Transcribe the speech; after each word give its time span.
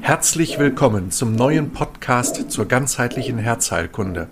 Herzlich 0.00 0.58
willkommen 0.58 1.10
zum 1.10 1.34
neuen 1.34 1.72
Podcast 1.72 2.50
zur 2.50 2.66
ganzheitlichen 2.66 3.38
Herzheilkunde. 3.38 4.28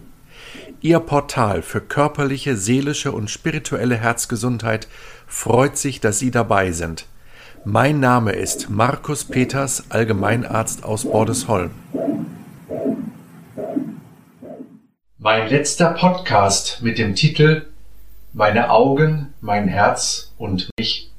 Ihr 0.81 1.01
Portal 1.01 1.63
für 1.63 1.81
körperliche, 1.81 2.57
seelische 2.57 3.13
und 3.13 3.31
spirituelle 3.31 3.97
Herzgesundheit 3.97 4.89
freut 5.27 5.77
sich, 5.77 6.01
dass 6.01 6.19
Sie 6.19 6.31
dabei 6.31 6.73
sind. 6.73 7.07
Mein 7.65 8.01
Name 8.01 8.33
ist 8.33 8.71
Markus 8.71 9.25
Peters, 9.25 9.85
Allgemeinarzt 9.91 10.85
aus 10.85 11.05
Bordesholm. 11.05 11.71
Mein 15.19 15.49
letzter 15.49 15.91
Podcast 15.91 16.81
mit 16.83 16.99
dem 16.99 17.15
Titel 17.15 17.67
Meine 18.33 18.71
Augen, 18.71 19.35
mein 19.41 19.69
Herz 19.69 20.33
und 20.39 20.71
mich 20.79 21.11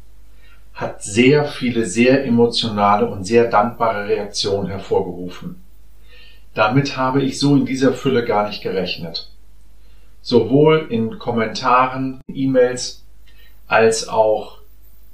hat 0.80 1.04
sehr 1.04 1.44
viele 1.44 1.86
sehr 1.86 2.26
emotionale 2.26 3.06
und 3.06 3.26
sehr 3.26 3.50
dankbare 3.50 4.08
Reaktionen 4.08 4.70
hervorgerufen. 4.70 5.62
Damit 6.54 6.96
habe 6.96 7.22
ich 7.22 7.38
so 7.38 7.58
in 7.58 7.66
dieser 7.66 7.92
Fülle 7.94 8.24
gar 8.24 8.48
nicht 8.48 8.64
gerechnet. 8.64 9.30
Sowohl 10.22 10.88
in 10.90 11.20
Kommentaren, 11.20 12.22
E-Mails 12.28 13.04
als 13.68 14.08
auch 14.08 14.60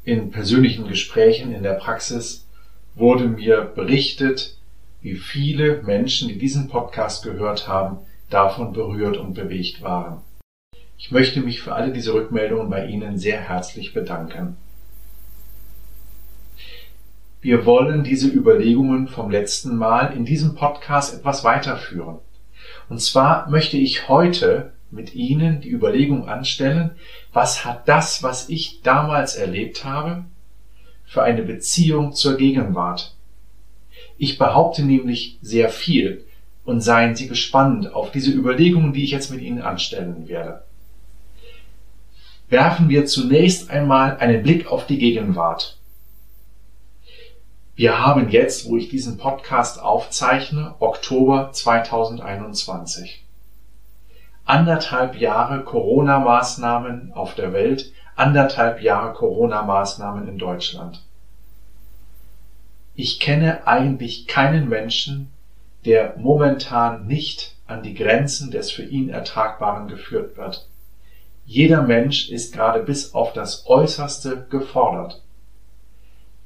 in 0.04 0.30
persönlichen 0.30 0.88
Gesprächen 0.88 1.52
in 1.52 1.64
der 1.64 1.74
Praxis 1.74 2.46
wurde 2.94 3.26
mir 3.26 3.62
berichtet, 3.62 4.58
wie 5.02 5.16
viele 5.16 5.82
Menschen, 5.82 6.28
die 6.30 6.38
diesen 6.38 6.70
Podcast 6.70 7.24
gehört 7.24 7.68
haben, 7.68 7.98
davon 8.30 8.72
berührt 8.72 9.18
und 9.18 9.34
bewegt 9.34 9.82
waren. 9.82 10.22
Ich 10.98 11.12
möchte 11.12 11.42
mich 11.42 11.62
für 11.62 11.74
alle 11.74 11.92
diese 11.92 12.14
Rückmeldungen 12.14 12.70
bei 12.70 12.86
Ihnen 12.86 13.18
sehr 13.18 13.40
herzlich 13.40 13.94
bedanken. 13.94 14.58
Wir 17.46 17.68
wollen 17.68 18.04
diese 18.04 18.28
Überlegungen 18.28 19.08
vom 19.08 19.30
letzten 19.30 19.78
Mal 19.78 20.16
in 20.16 20.26
diesem 20.26 20.56
Podcast 20.56 21.14
etwas 21.14 21.44
weiterführen. 21.44 22.18
Und 22.90 23.00
zwar 23.00 23.52
möchte 23.52 23.78
ich 23.78 24.10
heute 24.10 24.74
mit 24.90 25.14
Ihnen 25.14 25.62
die 25.62 25.70
Überlegung 25.70 26.28
anstellen, 26.28 26.96
was 27.34 27.64
hat 27.64 27.88
das, 27.88 28.24
was 28.24 28.50
ich 28.50 28.82
damals 28.82 29.36
erlebt 29.36 29.86
habe, 29.86 30.26
für 31.06 31.22
eine 31.22 31.44
Beziehung 31.44 32.14
zur 32.14 32.36
Gegenwart? 32.36 33.16
Ich 34.18 34.40
behaupte 34.40 34.84
nämlich 34.84 35.38
sehr 35.44 35.70
viel 35.70 36.26
und 36.64 36.82
seien 36.82 37.16
Sie 37.16 37.28
gespannt 37.28 37.94
auf 37.94 38.10
diese 38.10 38.32
Überlegungen, 38.32 38.92
die 38.92 39.04
ich 39.04 39.12
jetzt 39.12 39.30
mit 39.30 39.42
Ihnen 39.42 39.62
anstellen 39.62 40.28
werde. 40.28 40.64
Werfen 42.50 42.90
wir 42.90 43.06
zunächst 43.06 43.70
einmal 43.70 44.18
einen 44.18 44.42
Blick 44.42 44.66
auf 44.66 44.88
die 44.88 44.98
Gegenwart. 44.98 45.78
Wir 47.78 48.00
haben 48.00 48.30
jetzt, 48.30 48.70
wo 48.70 48.78
ich 48.78 48.88
diesen 48.88 49.18
Podcast 49.18 49.82
aufzeichne, 49.82 50.76
Oktober 50.80 51.52
2021. 51.52 53.26
Anderthalb 54.46 55.18
Jahre 55.20 55.62
Corona-Maßnahmen 55.62 57.12
auf 57.12 57.36
der 57.36 57.52
Welt, 57.52 57.92
anderthalb 58.16 58.82
Jahre 58.82 59.14
Corona-Maßnahmen 59.14 60.26
in 60.26 60.38
Deutschland. 60.38 61.04
Ich 62.94 63.20
kenne 63.20 63.68
eigentlich 63.68 64.26
keinen 64.26 64.70
Menschen, 64.70 65.34
der 65.84 66.16
momentan 66.18 67.08
nicht 67.08 67.58
an 67.68 67.84
die 67.84 67.94
Grenzen 67.94 68.52
des 68.52 68.72
für 68.72 68.86
ihn 68.86 69.10
Ertragbaren 69.10 69.90
geführt 69.90 70.38
wird. 70.38 70.66
Jeder 71.46 71.82
Mensch 71.82 72.30
ist 72.30 72.54
gerade 72.54 72.82
bis 72.84 73.14
auf 73.14 73.34
das 73.34 73.68
Äußerste 73.68 74.48
gefordert. 74.50 75.22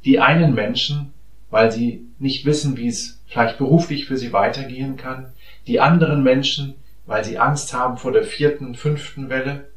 Die 0.05 0.19
einen 0.19 0.55
Menschen 0.55 1.13
weil 1.50 1.72
sie 1.72 2.05
nicht 2.19 2.45
wissen, 2.45 2.78
wie 2.78 2.88
es 2.88 3.19
vielleicht 3.28 3.58
beruflich 3.58 4.05
für 4.05 4.17
sie 4.17 4.33
weitergehen 4.33 4.97
kann. 4.97 5.33
Die 5.67 5.80
anderen 5.80 6.23
Menschen, 6.23 6.75
weil 7.06 7.23
sie 7.23 7.39
Angst 7.39 7.73
haben 7.73 7.97
vor 7.97 8.11
der 8.11 8.24
vierten, 8.24 8.75
fünften 8.75 9.29
Welle. 9.29 9.69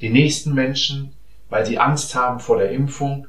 Die 0.00 0.10
nächsten 0.10 0.54
Menschen, 0.54 1.12
weil 1.50 1.66
sie 1.66 1.78
Angst 1.78 2.14
haben 2.14 2.40
vor 2.40 2.58
der 2.58 2.70
Impfung. 2.70 3.26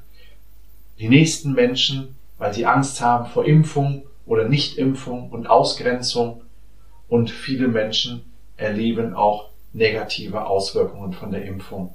Die 0.99 1.09
nächsten 1.09 1.53
Menschen, 1.53 2.15
weil 2.37 2.53
sie 2.53 2.65
Angst 2.65 3.01
haben 3.01 3.25
vor 3.25 3.45
Impfung 3.45 4.03
oder 4.25 4.47
Nichtimpfung 4.47 5.29
und 5.29 5.47
Ausgrenzung. 5.47 6.41
Und 7.07 7.31
viele 7.31 7.67
Menschen 7.67 8.23
erleben 8.55 9.13
auch 9.13 9.49
negative 9.73 10.45
Auswirkungen 10.45 11.13
von 11.13 11.31
der 11.31 11.45
Impfung. 11.45 11.93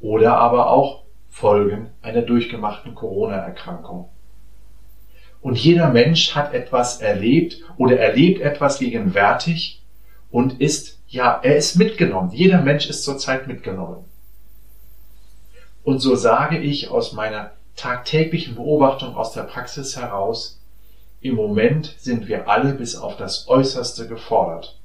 Oder 0.00 0.36
aber 0.36 0.70
auch 0.70 1.02
Folgen 1.28 1.90
einer 2.02 2.22
durchgemachten 2.22 2.94
Corona-Erkrankung. 2.94 4.08
Und 5.40 5.56
jeder 5.56 5.90
Mensch 5.90 6.34
hat 6.34 6.52
etwas 6.52 7.00
erlebt 7.00 7.62
oder 7.76 7.98
erlebt 7.98 8.40
etwas 8.40 8.78
gegenwärtig 8.78 9.82
und 10.30 10.60
ist, 10.60 10.98
ja, 11.08 11.40
er 11.42 11.56
ist 11.56 11.76
mitgenommen. 11.76 12.32
Jeder 12.32 12.60
Mensch 12.60 12.88
ist 12.88 13.04
zurzeit 13.04 13.46
mitgenommen. 13.46 14.04
Und 15.84 16.00
so 16.00 16.16
sage 16.16 16.58
ich 16.58 16.90
aus 16.90 17.12
meiner 17.12 17.52
tagtäglichen 17.76 18.56
Beobachtung 18.56 19.14
aus 19.14 19.32
der 19.32 19.44
Praxis 19.44 19.96
heraus, 19.96 20.60
im 21.20 21.34
Moment 21.34 21.94
sind 21.98 22.28
wir 22.28 22.48
alle 22.48 22.74
bis 22.74 22.96
auf 22.96 23.16
das 23.16 23.48
Äußerste 23.48 24.06
gefordert. 24.06 24.78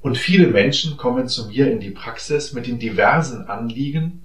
Und 0.00 0.18
viele 0.18 0.48
Menschen 0.48 0.96
kommen 0.98 1.28
zu 1.28 1.48
mir 1.48 1.70
in 1.72 1.80
die 1.80 1.90
Praxis 1.90 2.52
mit 2.52 2.66
den 2.66 2.78
diversen 2.78 3.48
Anliegen, 3.48 4.23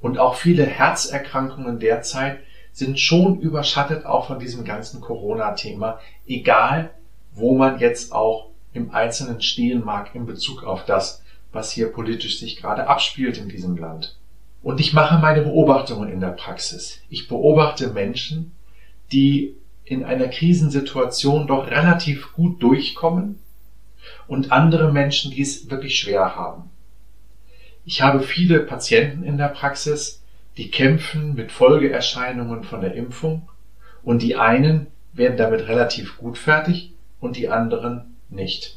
und 0.00 0.18
auch 0.18 0.36
viele 0.36 0.64
Herzerkrankungen 0.64 1.80
derzeit 1.80 2.40
sind 2.72 3.00
schon 3.00 3.40
überschattet 3.40 4.06
auch 4.06 4.26
von 4.26 4.38
diesem 4.38 4.64
ganzen 4.64 5.00
Corona-Thema, 5.00 5.98
egal 6.26 6.90
wo 7.32 7.56
man 7.56 7.78
jetzt 7.78 8.12
auch 8.12 8.50
im 8.72 8.92
Einzelnen 8.92 9.40
stehen 9.40 9.84
mag 9.84 10.14
in 10.14 10.26
Bezug 10.26 10.62
auf 10.62 10.84
das, 10.84 11.22
was 11.52 11.72
hier 11.72 11.90
politisch 11.92 12.38
sich 12.38 12.56
gerade 12.56 12.86
abspielt 12.86 13.38
in 13.38 13.48
diesem 13.48 13.76
Land. 13.76 14.16
Und 14.62 14.80
ich 14.80 14.92
mache 14.92 15.18
meine 15.18 15.42
Beobachtungen 15.42 16.10
in 16.10 16.20
der 16.20 16.28
Praxis. 16.28 17.00
Ich 17.08 17.28
beobachte 17.28 17.88
Menschen, 17.88 18.52
die 19.12 19.56
in 19.84 20.04
einer 20.04 20.28
Krisensituation 20.28 21.46
doch 21.46 21.68
relativ 21.68 22.32
gut 22.34 22.62
durchkommen 22.62 23.38
und 24.26 24.52
andere 24.52 24.92
Menschen, 24.92 25.30
die 25.30 25.42
es 25.42 25.70
wirklich 25.70 25.98
schwer 25.98 26.36
haben. 26.36 26.70
Ich 27.90 28.02
habe 28.02 28.20
viele 28.20 28.58
Patienten 28.60 29.22
in 29.22 29.38
der 29.38 29.48
Praxis, 29.48 30.20
die 30.58 30.70
kämpfen 30.70 31.34
mit 31.34 31.50
Folgeerscheinungen 31.50 32.62
von 32.62 32.82
der 32.82 32.92
Impfung 32.94 33.48
und 34.02 34.20
die 34.20 34.36
einen 34.36 34.88
werden 35.14 35.38
damit 35.38 35.68
relativ 35.68 36.18
gut 36.18 36.36
fertig 36.36 36.92
und 37.18 37.38
die 37.38 37.48
anderen 37.48 38.14
nicht. 38.28 38.76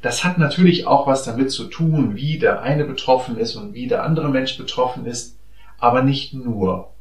Das 0.00 0.24
hat 0.24 0.38
natürlich 0.38 0.86
auch 0.86 1.06
was 1.06 1.24
damit 1.24 1.50
zu 1.50 1.66
tun, 1.66 2.16
wie 2.16 2.38
der 2.38 2.62
eine 2.62 2.86
betroffen 2.86 3.36
ist 3.36 3.56
und 3.56 3.74
wie 3.74 3.88
der 3.88 4.04
andere 4.04 4.30
Mensch 4.30 4.56
betroffen 4.56 5.04
ist, 5.04 5.36
aber 5.78 6.02
nicht 6.02 6.32
nur. 6.32 6.94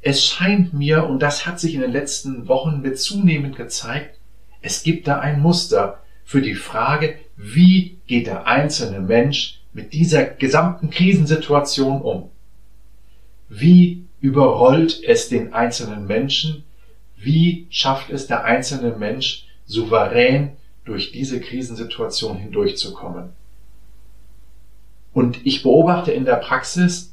Es 0.00 0.24
scheint 0.24 0.72
mir, 0.72 1.04
und 1.04 1.20
das 1.20 1.46
hat 1.46 1.60
sich 1.60 1.74
in 1.74 1.82
den 1.82 1.92
letzten 1.92 2.48
Wochen 2.48 2.80
mit 2.80 2.98
zunehmend 2.98 3.56
gezeigt, 3.56 4.18
es 4.62 4.82
gibt 4.82 5.08
da 5.08 5.18
ein 5.18 5.42
Muster 5.42 6.00
für 6.24 6.40
die 6.40 6.54
Frage, 6.54 7.18
wie 7.42 7.98
geht 8.06 8.28
der 8.28 8.46
einzelne 8.46 9.00
Mensch 9.00 9.60
mit 9.72 9.92
dieser 9.92 10.24
gesamten 10.24 10.90
Krisensituation 10.90 12.00
um? 12.00 12.30
Wie 13.48 14.04
überrollt 14.20 15.02
es 15.04 15.28
den 15.28 15.52
einzelnen 15.52 16.06
Menschen? 16.06 16.62
Wie 17.16 17.66
schafft 17.68 18.10
es 18.10 18.28
der 18.28 18.44
einzelne 18.44 18.96
Mensch, 18.96 19.46
souverän 19.66 20.52
durch 20.84 21.10
diese 21.10 21.40
Krisensituation 21.40 22.36
hindurchzukommen? 22.36 23.30
Und 25.12 25.44
ich 25.44 25.64
beobachte 25.64 26.12
in 26.12 26.24
der 26.24 26.36
Praxis, 26.36 27.12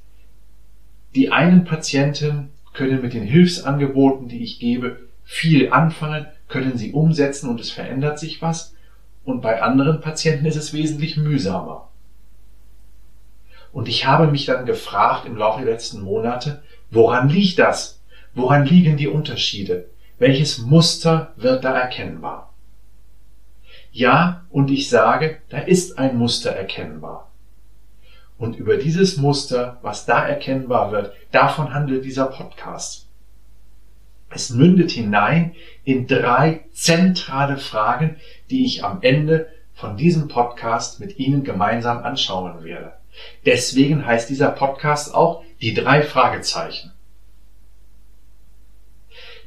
die 1.16 1.32
einen 1.32 1.66
Patienten 1.66 2.50
können 2.74 3.02
mit 3.02 3.14
den 3.14 3.24
Hilfsangeboten, 3.24 4.28
die 4.28 4.44
ich 4.44 4.60
gebe, 4.60 5.00
viel 5.24 5.72
anfangen, 5.72 6.28
können 6.48 6.78
sie 6.78 6.92
umsetzen 6.92 7.50
und 7.50 7.60
es 7.60 7.72
verändert 7.72 8.20
sich 8.20 8.44
was. 8.44 8.76
Und 9.30 9.42
bei 9.42 9.62
anderen 9.62 10.02
Patienten 10.02 10.48
ist 10.48 10.56
es 10.56 10.74
wesentlich 10.74 11.16
mühsamer. 11.16 11.88
Und 13.72 13.88
ich 13.88 14.08
habe 14.08 14.26
mich 14.26 14.48
dann 14.48 14.66
gefragt 14.66 15.28
im 15.28 15.38
Laufe 15.38 15.64
der 15.64 15.72
letzten 15.72 16.02
Monate, 16.02 16.64
woran 16.90 17.30
liegt 17.30 17.60
das? 17.60 18.02
Woran 18.34 18.66
liegen 18.66 18.98
die 18.98 19.08
Unterschiede? 19.08 19.86
Welches 20.18 20.58
Muster 20.58 21.32
wird 21.36 21.64
da 21.64 21.78
erkennbar? 21.78 22.56
Ja, 23.92 24.46
und 24.50 24.72
ich 24.72 24.90
sage, 24.90 25.38
da 25.50 25.60
ist 25.60 26.00
ein 26.00 26.18
Muster 26.18 26.50
erkennbar. 26.50 27.30
Und 28.40 28.56
über 28.56 28.78
dieses 28.78 29.18
Muster, 29.18 29.78
was 29.84 30.08
da 30.08 30.28
erkennbar 30.28 30.92
wird, 30.92 31.14
davon 31.32 31.72
handelt 31.72 32.04
dieser 32.04 32.26
Podcast. 32.26 33.06
Es 34.32 34.52
mündet 34.52 34.92
hinein 34.92 35.56
in 35.84 36.08
drei 36.08 36.66
zentrale 36.72 37.58
Fragen, 37.58 38.18
die 38.50 38.66
ich 38.66 38.84
am 38.84 39.00
Ende 39.02 39.50
von 39.74 39.98
diesem 39.98 40.28
Podcast 40.28 41.00
mit 41.00 41.20
Ihnen 41.20 41.44
gemeinsam 41.44 42.00
anschauen 42.00 42.64
werde. 42.64 42.94
Deswegen 43.46 44.06
heißt 44.06 44.30
dieser 44.30 44.52
Podcast 44.52 45.14
auch 45.14 45.44
die 45.62 45.74
drei 45.74 46.02
Fragezeichen. 46.02 46.92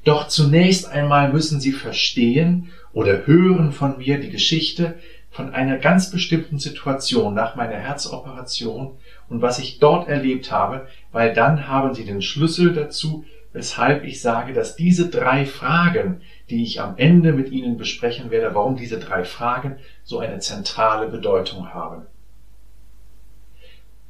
Doch 0.04 0.28
zunächst 0.28 0.88
einmal 0.88 1.32
müssen 1.32 1.60
Sie 1.60 1.72
verstehen 1.72 2.70
oder 2.92 3.26
hören 3.26 3.72
von 3.72 3.98
mir 3.98 4.18
die 4.18 4.30
Geschichte 4.30 4.98
von 5.30 5.54
einer 5.54 5.78
ganz 5.78 6.10
bestimmten 6.10 6.58
Situation 6.58 7.34
nach 7.34 7.56
meiner 7.56 7.76
Herzoperation 7.76 8.98
und 9.28 9.40
was 9.40 9.58
ich 9.58 9.78
dort 9.78 10.08
erlebt 10.08 10.50
habe, 10.50 10.86
weil 11.10 11.32
dann 11.32 11.68
haben 11.68 11.94
Sie 11.94 12.04
den 12.04 12.20
Schlüssel 12.20 12.74
dazu, 12.74 13.24
weshalb 13.52 14.04
ich 14.04 14.20
sage, 14.20 14.52
dass 14.52 14.76
diese 14.76 15.08
drei 15.08 15.46
Fragen, 15.46 16.20
die 16.52 16.62
ich 16.64 16.82
am 16.82 16.98
Ende 16.98 17.32
mit 17.32 17.50
Ihnen 17.50 17.78
besprechen 17.78 18.30
werde, 18.30 18.54
warum 18.54 18.76
diese 18.76 19.00
drei 19.00 19.24
Fragen 19.24 19.78
so 20.04 20.18
eine 20.18 20.38
zentrale 20.38 21.08
Bedeutung 21.08 21.72
haben. 21.72 22.02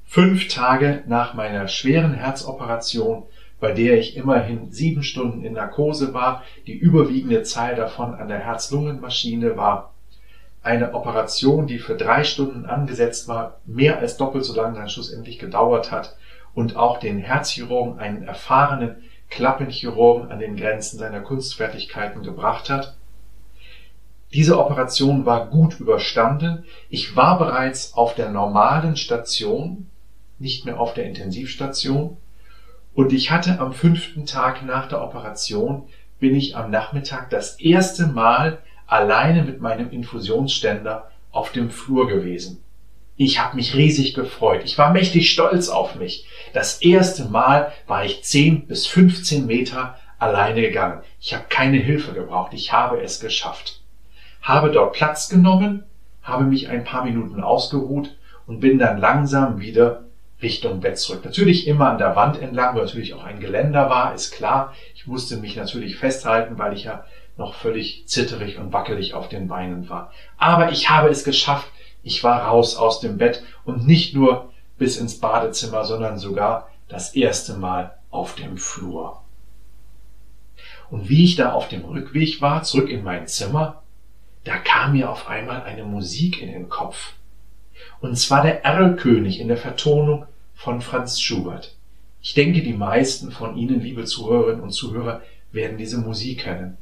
Fünf 0.05 0.49
Tage 0.49 1.05
nach 1.07 1.35
meiner 1.35 1.69
schweren 1.69 2.15
Herzoperation, 2.15 3.23
bei 3.61 3.71
der 3.71 3.97
ich 3.97 4.17
immerhin 4.17 4.73
sieben 4.73 5.05
Stunden 5.05 5.45
in 5.45 5.53
Narkose 5.53 6.13
war, 6.15 6.43
die 6.67 6.75
überwiegende 6.75 7.45
Zahl 7.45 7.77
davon 7.77 8.15
an 8.15 8.27
der 8.27 8.41
Herz-Lungen-Maschine 8.41 9.57
war, 9.57 9.95
eine 10.65 10.95
Operation, 10.95 11.69
die 11.69 11.79
für 11.79 11.97
drei 11.97 12.25
Stunden 12.25 12.67
angesetzt 12.67 13.29
war, 13.29 13.61
mehr 13.67 14.01
als 14.01 14.17
doppelt 14.17 14.45
so 14.45 14.55
lange 14.55 14.77
dann 14.77 14.89
schlussendlich 14.89 15.39
gedauert 15.39 15.93
hat 15.93 16.17
und 16.55 16.75
auch 16.75 16.99
den 16.99 17.19
Herzchirurgen, 17.19 18.01
einen 18.01 18.25
erfahrenen 18.25 18.97
Klappenchirurgen 19.33 20.31
an 20.31 20.39
den 20.39 20.57
Grenzen 20.57 20.99
seiner 20.99 21.21
Kunstfertigkeiten 21.21 22.23
gebracht 22.23 22.69
hat. 22.69 22.97
Diese 24.35 24.59
Operation 24.59 25.25
war 25.25 25.49
gut 25.49 25.81
überstanden. 25.81 26.65
Ich 26.91 27.17
war 27.17 27.39
bereits 27.39 27.95
auf 27.95 28.15
der 28.15 28.31
normalen 28.31 28.97
Station, 28.97 29.89
nicht 30.39 30.67
mehr 30.67 30.79
auf 30.79 30.93
der 30.95 31.05
Intensivstation. 31.05 32.19
Und 32.95 33.13
ich 33.13 33.31
hatte 33.31 33.59
am 33.59 33.73
fünften 33.73 34.27
Tag 34.27 34.65
nach 34.65 34.89
der 34.89 35.03
Operation, 35.03 35.89
bin 36.21 36.35
ich 36.35 36.57
am 36.57 36.71
Nachmittag 36.71 37.31
das 37.31 37.59
erste 37.59 38.07
Mal 38.07 38.59
alleine 38.87 39.45
mit 39.45 39.63
meinem 39.63 39.91
Infusionsständer 39.91 41.11
auf 41.31 41.53
dem 41.53 41.71
Flur 41.71 42.07
gewesen. 42.07 42.63
Ich 43.17 43.39
habe 43.39 43.57
mich 43.57 43.75
riesig 43.75 44.15
gefreut. 44.15 44.63
Ich 44.65 44.79
war 44.79 44.93
mächtig 44.93 45.31
stolz 45.31 45.69
auf 45.69 45.97
mich. 45.97 46.27
Das 46.53 46.81
erste 46.81 47.27
Mal 47.27 47.73
war 47.87 48.05
ich 48.05 48.23
10 48.25 48.67
bis 48.67 48.87
15 48.87 49.47
Meter 49.47 49.99
alleine 50.19 50.63
gegangen. 50.63 51.03
Ich 51.21 51.35
habe 51.35 51.45
keine 51.49 51.79
Hilfe 51.79 52.13
gebraucht. 52.13 52.53
Ich 52.55 52.73
habe 52.73 53.01
es 53.01 53.21
geschafft. 53.21 53.81
Habe 54.41 54.71
dort 54.71 54.95
Platz 54.95 55.29
genommen, 55.29 55.85
habe 56.23 56.45
mich 56.45 56.69
ein 56.69 56.85
paar 56.85 57.05
Minuten 57.05 57.43
ausgeruht 57.43 58.17
und 58.47 58.61
bin 58.61 58.79
dann 58.79 58.99
langsam 58.99 59.61
wieder 59.61 60.05
Richtung 60.43 60.81
Bett 60.81 60.99
zurück. 60.99 61.25
Natürlich 61.25 61.67
immer 61.67 61.91
an 61.91 61.99
der 61.99 62.17
Wand 62.17 62.41
entlang, 62.41 62.75
wo 62.75 62.81
natürlich 62.81 63.15
auch 63.15 63.25
ein 63.25 63.41
Geländer 63.41 63.89
war, 63.89 64.15
ist 64.15 64.33
klar. 64.33 64.75
Ich 64.95 65.07
musste 65.07 65.37
mich 65.37 65.57
natürlich 65.57 65.97
festhalten, 65.97 66.59
weil 66.59 66.73
ich 66.73 66.85
ja 66.85 67.05
noch 67.37 67.55
völlig 67.55 68.07
zitterig 68.07 68.59
und 68.59 68.73
wackelig 68.73 69.15
auf 69.15 69.29
den 69.29 69.49
Beinen 69.49 69.89
war. 69.89 70.13
Aber 70.37 70.71
ich 70.71 70.91
habe 70.91 71.09
es 71.09 71.25
geschafft. 71.25 71.69
Ich 72.03 72.25
war 72.25 72.43
raus 72.43 72.77
aus 72.77 73.01
dem 73.01 73.19
Bett 73.19 73.43
und 73.65 73.87
nicht 73.87 74.15
nur 74.15 74.53
bis 74.79 74.97
ins 74.97 75.19
Badezimmer, 75.19 75.85
sondern 75.85 76.19
sogar 76.19 76.69
das 76.89 77.15
erste 77.15 77.55
Mal 77.55 77.97
auf 78.11 78.35
dem 78.35 78.59
Flur. 78.59 79.23
Und 80.91 81.09
wie 81.09 81.25
ich 81.25 81.37
da 81.37 81.53
auf 81.53 81.69
dem 81.69 81.85
Rückweg 81.85 82.41
war, 82.41 82.65
zurück 82.65 82.91
in 82.91 83.03
mein 83.03 83.27
Zimmer, 83.27 83.83
da 84.45 84.59
kam 84.59 84.93
mir 84.93 85.11
auf 85.11 85.29
einmal 85.29 85.63
eine 85.63 85.85
Musik 85.85 86.43
in 86.43 86.53
den 86.53 86.69
Kopf. 86.69 87.13
Und 88.01 88.19
zwar 88.19 88.43
der 88.43 88.65
Erlkönig 88.65 89.41
in 89.41 89.49
der 89.49 89.57
Vertonung 89.57 90.27
von 90.55 90.81
Franz 90.81 91.21
Schubert. 91.21 91.75
Ich 92.21 92.35
denke, 92.35 92.63
die 92.63 92.75
meisten 92.75 93.31
von 93.31 93.57
Ihnen, 93.57 93.81
liebe 93.81 94.05
Zuhörerinnen 94.05 94.63
und 94.63 94.73
Zuhörer, 94.73 95.23
werden 95.51 95.79
diese 95.79 95.99
Musik 95.99 96.41
kennen. 96.41 96.77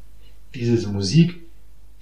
Diese 0.55 0.89
Musik, 0.89 1.41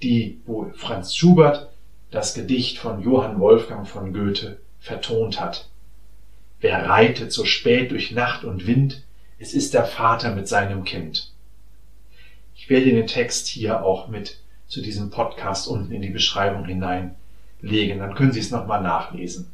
die, 0.01 0.39
wo 0.45 0.71
Franz 0.75 1.15
Schubert 1.15 1.68
das 2.11 2.33
Gedicht 2.33 2.77
von 2.77 3.01
Johann 3.01 3.39
Wolfgang 3.39 3.87
von 3.87 4.13
Goethe 4.13 4.59
vertont 4.79 5.39
hat. 5.39 5.67
Wer 6.59 6.89
reitet 6.89 7.31
so 7.31 7.45
spät 7.45 7.91
durch 7.91 8.11
Nacht 8.11 8.43
und 8.43 8.67
Wind, 8.67 9.03
es 9.37 9.53
ist 9.53 9.73
der 9.73 9.85
Vater 9.85 10.35
mit 10.35 10.47
seinem 10.47 10.83
Kind. 10.83 11.31
Ich 12.55 12.69
werde 12.69 12.91
den 12.91 13.07
Text 13.07 13.47
hier 13.47 13.83
auch 13.83 14.09
mit 14.09 14.39
zu 14.67 14.81
diesem 14.81 15.09
Podcast 15.09 15.67
unten 15.67 15.91
in 15.91 16.01
die 16.01 16.09
Beschreibung 16.09 16.65
hineinlegen, 16.65 17.99
dann 17.99 18.15
können 18.15 18.33
Sie 18.33 18.39
es 18.39 18.51
nochmal 18.51 18.81
nachlesen. 18.81 19.49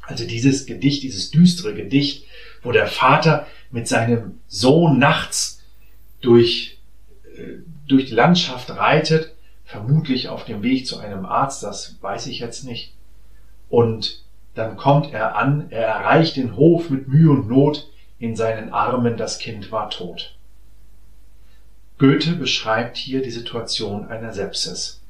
Also 0.00 0.26
dieses 0.26 0.66
Gedicht, 0.66 1.02
dieses 1.02 1.30
düstere 1.30 1.74
Gedicht, 1.74 2.24
wo 2.62 2.72
der 2.72 2.86
Vater 2.86 3.46
mit 3.70 3.88
seinem 3.88 4.40
Sohn 4.48 4.98
nachts 4.98 5.62
durch, 6.20 6.78
äh, 7.36 7.60
durch 7.86 8.06
die 8.06 8.14
Landschaft 8.14 8.70
reitet, 8.70 9.35
vermutlich 9.66 10.28
auf 10.28 10.44
dem 10.44 10.62
Weg 10.62 10.86
zu 10.86 10.98
einem 10.98 11.26
Arzt, 11.26 11.62
das 11.62 11.96
weiß 12.00 12.28
ich 12.28 12.38
jetzt 12.38 12.64
nicht, 12.64 12.94
und 13.68 14.22
dann 14.54 14.76
kommt 14.76 15.12
er 15.12 15.36
an, 15.36 15.66
er 15.70 15.86
erreicht 15.86 16.36
den 16.36 16.56
Hof 16.56 16.88
mit 16.88 17.08
Mühe 17.08 17.30
und 17.30 17.48
Not, 17.48 17.90
in 18.18 18.36
seinen 18.36 18.72
Armen 18.72 19.18
das 19.18 19.38
Kind 19.38 19.70
war 19.70 19.90
tot. 19.90 20.34
Goethe 21.98 22.32
beschreibt 22.32 22.96
hier 22.96 23.20
die 23.22 23.30
Situation 23.30 24.08
einer 24.08 24.32
Sepsis, 24.32 25.02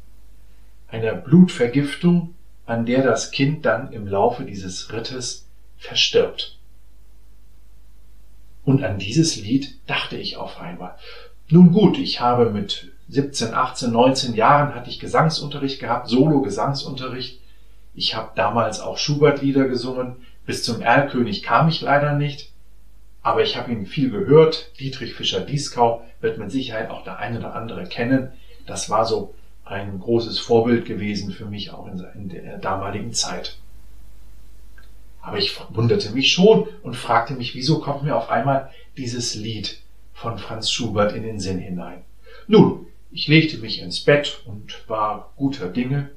einer 0.88 1.14
Blutvergiftung, 1.14 2.34
an 2.64 2.86
der 2.86 3.02
das 3.04 3.30
Kind 3.30 3.64
dann 3.66 3.92
im 3.92 4.08
Laufe 4.08 4.44
dieses 4.44 4.92
Rittes 4.92 5.46
verstirbt. 5.76 6.58
Und 8.64 8.82
an 8.82 8.98
dieses 8.98 9.36
Lied 9.36 9.78
dachte 9.86 10.16
ich 10.16 10.36
auf 10.36 10.58
einmal. 10.58 10.96
Nun 11.48 11.72
gut, 11.72 11.98
ich 11.98 12.20
habe 12.20 12.50
mit 12.50 12.90
17, 13.08 13.54
18, 13.54 13.92
19 13.92 14.34
Jahren 14.34 14.74
hatte 14.74 14.90
ich 14.90 14.98
Gesangsunterricht 14.98 15.80
gehabt, 15.80 16.08
Solo-Gesangsunterricht 16.08 17.40
ich 17.96 18.14
habe 18.14 18.32
damals 18.34 18.80
auch 18.80 18.98
Schubert-Lieder 18.98 19.68
gesungen. 19.68 20.16
Bis 20.44 20.62
zum 20.62 20.82
Erlkönig 20.82 21.42
kam 21.42 21.68
ich 21.68 21.80
leider 21.80 22.12
nicht. 22.12 22.52
Aber 23.22 23.42
ich 23.42 23.56
habe 23.56 23.72
ihn 23.72 23.86
viel 23.86 24.10
gehört. 24.10 24.78
Dietrich 24.78 25.14
Fischer-Dieskau 25.14 26.04
wird 26.20 26.38
mit 26.38 26.50
Sicherheit 26.50 26.90
auch 26.90 27.02
der 27.04 27.18
eine 27.18 27.38
oder 27.38 27.54
andere 27.54 27.86
kennen. 27.86 28.32
Das 28.66 28.90
war 28.90 29.06
so 29.06 29.34
ein 29.64 29.98
großes 29.98 30.38
Vorbild 30.38 30.84
gewesen 30.84 31.32
für 31.32 31.46
mich 31.46 31.72
auch 31.72 31.88
in 31.88 32.28
der 32.28 32.58
damaligen 32.58 33.14
Zeit. 33.14 33.56
Aber 35.22 35.38
ich 35.38 35.58
wunderte 35.70 36.10
mich 36.10 36.30
schon 36.30 36.68
und 36.82 36.96
fragte 36.96 37.34
mich, 37.34 37.54
wieso 37.54 37.80
kommt 37.80 38.04
mir 38.04 38.14
auf 38.14 38.28
einmal 38.28 38.70
dieses 38.96 39.34
Lied 39.34 39.80
von 40.12 40.38
Franz 40.38 40.70
Schubert 40.70 41.12
in 41.12 41.22
den 41.22 41.40
Sinn 41.40 41.58
hinein. 41.58 42.04
Nun, 42.46 42.85
ich 43.16 43.28
legte 43.28 43.56
mich 43.56 43.80
ins 43.80 44.00
Bett 44.00 44.42
und 44.44 44.86
war 44.88 45.32
guter 45.36 45.68
Dinge 45.68 46.10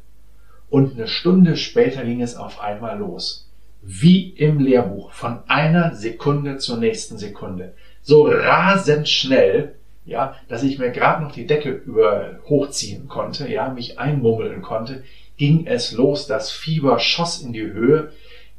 und 0.69 0.95
eine 0.95 1.07
Stunde 1.07 1.55
später 1.55 2.03
ging 2.03 2.21
es 2.21 2.35
auf 2.35 2.59
einmal 2.59 2.99
los. 2.99 3.49
Wie 3.81 4.31
im 4.31 4.59
Lehrbuch, 4.59 5.13
von 5.13 5.39
einer 5.47 5.95
Sekunde 5.95 6.57
zur 6.57 6.75
nächsten 6.75 7.17
Sekunde. 7.17 7.73
So 8.01 8.27
rasend 8.27 9.07
schnell, 9.07 9.75
ja, 10.05 10.35
dass 10.49 10.63
ich 10.63 10.77
mir 10.77 10.91
gerade 10.91 11.23
noch 11.23 11.31
die 11.31 11.47
Decke 11.47 11.69
über 11.69 12.39
hochziehen 12.49 13.07
konnte, 13.07 13.49
ja, 13.49 13.69
mich 13.69 13.97
einmummeln 13.97 14.61
konnte, 14.61 15.05
ging 15.37 15.67
es 15.67 15.93
los. 15.93 16.27
Das 16.27 16.51
Fieber 16.51 16.99
schoss 16.99 17.41
in 17.41 17.53
die 17.53 17.71
Höhe. 17.71 18.11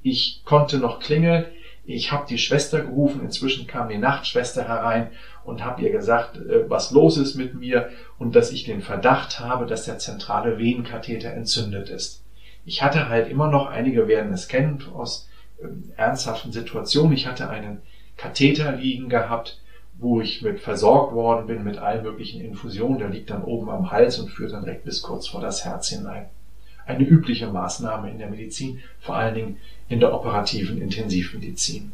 Ich 0.02 0.40
konnte 0.46 0.78
noch 0.78 1.00
klingeln. 1.00 1.44
Ich 1.84 2.10
habe 2.10 2.26
die 2.26 2.38
Schwester 2.38 2.80
gerufen. 2.80 3.20
Inzwischen 3.20 3.66
kam 3.66 3.90
die 3.90 3.98
Nachtschwester 3.98 4.66
herein 4.66 5.10
und 5.44 5.64
habe 5.64 5.82
ihr 5.82 5.90
gesagt, 5.90 6.36
äh, 6.36 6.68
was 6.68 6.90
los 6.90 7.16
ist 7.16 7.34
mit 7.34 7.54
mir 7.54 7.90
und 8.18 8.34
dass 8.36 8.52
ich 8.52 8.64
den 8.64 8.82
Verdacht 8.82 9.40
habe, 9.40 9.66
dass 9.66 9.84
der 9.84 9.98
zentrale 9.98 10.58
Venenkatheter 10.58 11.32
entzündet 11.32 11.88
ist. 11.88 12.22
Ich 12.64 12.82
hatte 12.82 13.08
halt 13.08 13.30
immer 13.30 13.50
noch, 13.50 13.66
einige 13.66 14.06
werden 14.08 14.32
es 14.32 14.48
kennen 14.48 14.82
aus 14.94 15.28
äh, 15.62 15.66
ernsthaften 15.96 16.52
Situationen, 16.52 17.12
ich 17.12 17.26
hatte 17.26 17.48
einen 17.48 17.82
Katheter 18.16 18.72
liegen 18.72 19.08
gehabt, 19.08 19.60
wo 20.00 20.20
ich 20.20 20.42
mit 20.42 20.60
versorgt 20.60 21.14
worden 21.14 21.46
bin 21.46 21.62
mit 21.62 21.78
allen 21.78 22.02
möglichen 22.02 22.40
Infusionen. 22.40 22.98
Der 22.98 23.10
liegt 23.10 23.30
dann 23.30 23.44
oben 23.44 23.68
am 23.70 23.90
Hals 23.90 24.18
und 24.18 24.30
führt 24.30 24.52
dann 24.52 24.64
direkt 24.64 24.84
bis 24.84 25.02
kurz 25.02 25.28
vor 25.28 25.40
das 25.40 25.64
Herz 25.64 25.88
hinein. 25.88 26.26
Eine 26.86 27.04
übliche 27.04 27.46
Maßnahme 27.46 28.10
in 28.10 28.18
der 28.18 28.30
Medizin, 28.30 28.80
vor 29.00 29.16
allen 29.16 29.34
Dingen 29.34 29.56
in 29.88 30.00
der 30.00 30.14
operativen 30.14 30.80
Intensivmedizin. 30.80 31.92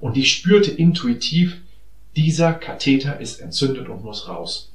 Und 0.00 0.16
ich 0.16 0.32
spürte 0.32 0.70
intuitiv, 0.70 1.56
dieser 2.16 2.52
Katheter 2.52 3.20
ist 3.20 3.40
entzündet 3.40 3.88
und 3.88 4.04
muss 4.04 4.28
raus. 4.28 4.72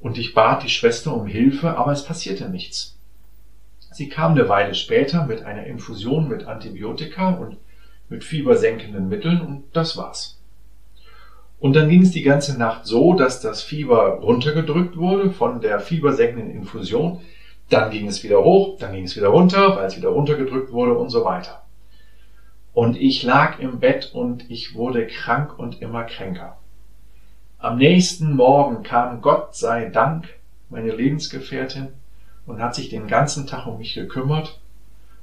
Und 0.00 0.18
ich 0.18 0.34
bat 0.34 0.62
die 0.62 0.68
Schwester 0.68 1.14
um 1.14 1.26
Hilfe, 1.26 1.76
aber 1.76 1.92
es 1.92 2.04
passierte 2.04 2.48
nichts. 2.48 2.96
Sie 3.90 4.08
kam 4.08 4.32
eine 4.32 4.48
Weile 4.48 4.74
später 4.74 5.26
mit 5.26 5.42
einer 5.42 5.64
Infusion 5.64 6.28
mit 6.28 6.46
Antibiotika 6.46 7.30
und 7.30 7.56
mit 8.08 8.22
fiebersenkenden 8.24 9.08
Mitteln 9.08 9.40
und 9.40 9.64
das 9.72 9.96
war's. 9.96 10.38
Und 11.58 11.74
dann 11.74 11.88
ging 11.88 12.02
es 12.02 12.12
die 12.12 12.22
ganze 12.22 12.56
Nacht 12.56 12.86
so, 12.86 13.14
dass 13.14 13.40
das 13.40 13.62
Fieber 13.62 14.20
runtergedrückt 14.20 14.96
wurde 14.96 15.30
von 15.30 15.60
der 15.60 15.80
fiebersenkenden 15.80 16.50
Infusion. 16.54 17.20
Dann 17.68 17.90
ging 17.90 18.06
es 18.06 18.22
wieder 18.22 18.44
hoch, 18.44 18.78
dann 18.78 18.92
ging 18.92 19.04
es 19.04 19.16
wieder 19.16 19.28
runter, 19.28 19.76
weil 19.76 19.86
es 19.86 19.96
wieder 19.96 20.10
runtergedrückt 20.10 20.70
wurde 20.70 20.96
und 20.96 21.10
so 21.10 21.24
weiter. 21.24 21.62
Und 22.78 22.96
ich 22.96 23.24
lag 23.24 23.58
im 23.58 23.80
Bett 23.80 24.12
und 24.14 24.48
ich 24.48 24.76
wurde 24.76 25.08
krank 25.08 25.58
und 25.58 25.82
immer 25.82 26.04
kränker. 26.04 26.58
Am 27.58 27.76
nächsten 27.76 28.36
Morgen 28.36 28.84
kam 28.84 29.20
Gott 29.20 29.56
sei 29.56 29.86
Dank 29.86 30.28
meine 30.68 30.92
Lebensgefährtin 30.92 31.88
und 32.46 32.62
hat 32.62 32.76
sich 32.76 32.88
den 32.88 33.08
ganzen 33.08 33.48
Tag 33.48 33.66
um 33.66 33.78
mich 33.78 33.94
gekümmert 33.94 34.60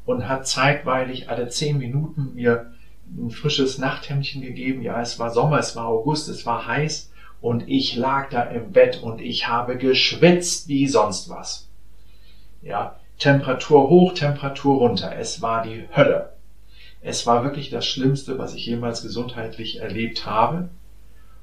und 0.05 0.27
hat 0.27 0.45
zeitweilig 0.45 1.29
alle 1.29 1.47
zehn 1.47 1.77
Minuten 1.77 2.33
mir 2.33 2.73
ein 3.17 3.31
frisches 3.31 3.77
Nachthemdchen 3.77 4.41
gegeben. 4.41 4.81
Ja, 4.81 4.99
es 4.99 5.17
war 5.17 5.29
Sommer, 5.29 5.59
es 5.59 5.77
war 5.77 5.85
August, 5.85 6.27
es 6.27 6.45
war 6.45 6.67
heiß 6.67 7.09
und 7.39 7.69
ich 7.69 7.95
lag 7.95 8.29
da 8.31 8.41
im 8.41 8.73
Bett 8.73 9.01
und 9.01 9.21
ich 9.21 9.47
habe 9.47 9.77
geschwitzt 9.77 10.67
wie 10.67 10.87
sonst 10.87 11.29
was. 11.29 11.69
Ja, 12.61 12.99
Temperatur 13.17 13.87
hoch, 13.87 14.13
Temperatur 14.13 14.79
runter. 14.79 15.15
Es 15.15 15.41
war 15.41 15.63
die 15.63 15.87
Hölle. 15.95 16.34
Es 17.07 17.27
war 17.27 17.43
wirklich 17.43 17.69
das 17.69 17.85
Schlimmste, 17.85 18.39
was 18.39 18.55
ich 18.55 18.65
jemals 18.65 19.03
gesundheitlich 19.03 19.79
erlebt 19.79 20.25
habe. 20.25 20.69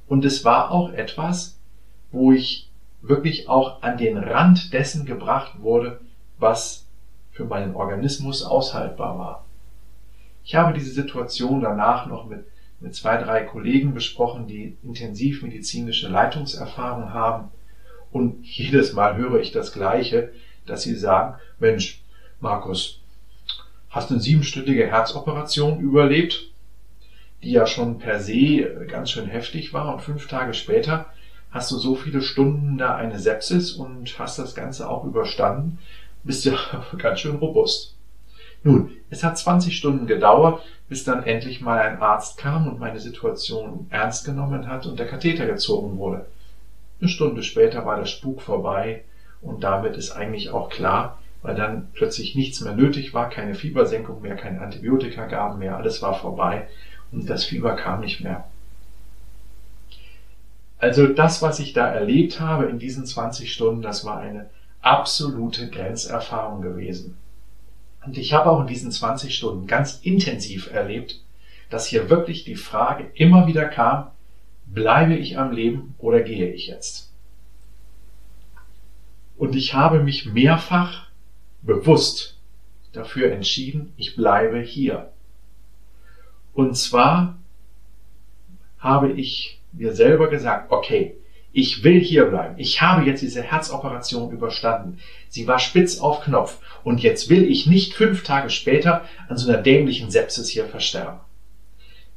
Und 0.09 0.25
es 0.25 0.45
war 0.45 0.73
auch 0.73 0.92
etwas, 0.92 1.57
wo 2.11 2.33
ich 2.33 2.69
wirklich 3.00 3.49
auch 3.49 3.81
an 3.81 3.97
den 3.97 4.19
Rand 4.19 4.73
dessen 4.73 5.07
gebracht 5.07 5.61
wurde, 5.61 6.00
was 6.37 6.85
für 7.31 7.45
meinen 7.45 7.76
Organismus 7.76 8.42
aushaltbar 8.42 9.16
war. 9.16 9.45
Ich 10.42 10.57
habe 10.57 10.76
diese 10.76 10.90
Situation 10.90 11.61
danach 11.61 12.07
noch 12.07 12.26
mit, 12.26 12.45
mit 12.81 12.97
zwei, 12.97 13.23
drei 13.23 13.45
Kollegen 13.45 13.95
besprochen, 13.95 14.49
die 14.49 14.76
intensiv 14.83 15.45
medizinische 15.45 16.09
Leitungserfahrung 16.09 17.14
haben. 17.14 17.50
Und 18.11 18.45
jedes 18.45 18.95
Mal 18.95 19.16
höre 19.16 19.38
ich 19.38 19.52
das 19.52 19.73
Gleiche, 19.73 20.33
dass 20.66 20.83
sie 20.83 20.97
sagen, 20.97 21.38
Mensch, 21.61 22.02
Markus, 22.40 23.02
hast 23.93 24.11
eine 24.11 24.21
siebenstündige 24.21 24.87
Herzoperation 24.87 25.79
überlebt, 25.79 26.49
die 27.43 27.53
ja 27.53 27.67
schon 27.67 27.99
per 27.99 28.21
se 28.21 28.87
ganz 28.89 29.11
schön 29.11 29.27
heftig 29.27 29.73
war 29.73 29.95
und 29.95 30.03
fünf 30.03 30.27
Tage 30.27 30.55
später 30.55 31.07
hast 31.51 31.71
du 31.71 31.77
so 31.77 31.95
viele 31.95 32.23
Stunden 32.23 32.79
da 32.79 32.97
eine 32.97 33.19
Sepsis 33.19 33.73
und 33.73 34.19
hast 34.19 34.39
das 34.39 34.55
Ganze 34.55 34.89
auch 34.89 35.05
überstanden, 35.05 35.79
bist 36.25 36.45
ja 36.47 36.55
ganz 36.99 37.21
schön 37.21 37.37
robust. 37.37 37.95
Nun, 38.65 38.93
es 39.11 39.23
hat 39.23 39.37
20 39.37 39.77
Stunden 39.77 40.07
gedauert, 40.07 40.63
bis 40.89 41.05
dann 41.05 41.25
endlich 41.25 41.61
mal 41.61 41.79
ein 41.79 42.01
Arzt 42.01 42.39
kam 42.39 42.69
und 42.69 42.79
meine 42.79 43.01
Situation 43.01 43.87
ernst 43.91 44.25
genommen 44.25 44.69
hat 44.69 44.87
und 44.87 44.99
der 44.99 45.09
Katheter 45.09 45.47
gezogen 45.47 45.99
wurde. 45.99 46.27
Eine 47.01 47.09
Stunde 47.09 47.43
später 47.43 47.85
war 47.85 47.99
der 47.99 48.07
Spuk 48.07 48.41
vorbei 48.41 49.03
und 49.43 49.65
damit 49.65 49.97
ist 49.97 50.13
eigentlich 50.13 50.51
auch 50.51 50.71
klar, 50.71 51.19
weil 51.43 51.55
dann 51.55 51.89
plötzlich 51.93 52.35
nichts 52.35 52.61
mehr 52.61 52.75
nötig 52.75 53.13
war, 53.15 53.29
keine 53.29 53.55
Fiebersenkung 53.55 54.23
mehr, 54.23 54.37
keine 54.37 54.61
Antibiotikagaben 54.61 55.59
mehr, 55.59 55.77
alles 55.77 56.01
war 56.01 56.15
vorbei 56.15 56.69
und 57.11 57.29
das 57.29 57.45
Fieber 57.45 57.77
kam 57.77 58.01
nicht 58.01 58.21
mehr. 58.21 58.45
Also 60.79 61.07
das, 61.07 61.43
was 61.43 61.61
ich 61.61 61.73
da 61.73 61.87
erlebt 61.87 62.41
habe 62.41 62.67
in 62.67 62.79
diesen 62.79 63.07
20 63.07 63.53
Stunden, 63.53 63.83
das 63.83 64.05
war 64.05 64.19
eine 64.19 64.51
absolute 64.81 65.69
Grenzerfahrung 65.69 66.61
gewesen. 66.61 67.17
Und 68.05 68.19
ich 68.19 68.33
habe 68.33 68.51
auch 68.51 68.61
in 68.61 68.67
diesen 68.67 68.91
20 68.91 69.35
Stunden 69.35 69.69
ganz 69.69 70.01
intensiv 70.03 70.73
erlebt, 70.73 71.21
dass 71.71 71.87
hier 71.87 72.11
wirklich 72.11 72.45
die 72.45 72.57
Frage 72.57 73.11
immer 73.15 73.47
wieder 73.47 73.67
kam, 73.67 74.09
bleibe 74.67 75.15
ich 75.15 75.39
am 75.39 75.53
Leben 75.53 75.95
oder 75.99 76.21
gehe 76.21 76.53
ich 76.53 76.67
jetzt? 76.67 77.13
Und 79.37 79.55
ich 79.55 79.75
habe 79.75 80.03
mich 80.03 80.27
mehrfach 80.27 81.07
bewusst 81.62 82.38
dafür 82.92 83.33
entschieden, 83.33 83.92
ich 83.97 84.16
bleibe 84.16 84.61
hier. 84.61 85.11
Und 86.52 86.76
zwar 86.76 87.38
habe 88.78 89.12
ich 89.12 89.61
mir 89.73 89.95
selber 89.95 90.28
gesagt, 90.28 90.71
okay, 90.71 91.16
ich 91.52 91.85
will 91.85 92.00
hier 92.00 92.26
bleiben. 92.26 92.54
Ich 92.57 92.81
habe 92.81 93.04
jetzt 93.04 93.23
diese 93.23 93.42
Herzoperation 93.42 94.31
überstanden. 94.31 94.99
Sie 95.28 95.47
war 95.47 95.59
spitz 95.59 96.00
auf 96.00 96.23
Knopf. 96.23 96.59
Und 96.83 97.02
jetzt 97.02 97.28
will 97.28 97.45
ich 97.45 97.66
nicht 97.66 97.95
fünf 97.95 98.23
Tage 98.23 98.49
später 98.49 99.04
an 99.28 99.37
so 99.37 99.50
einer 99.50 99.61
dämlichen 99.61 100.11
Sepsis 100.11 100.49
hier 100.49 100.66
versterben. 100.66 101.21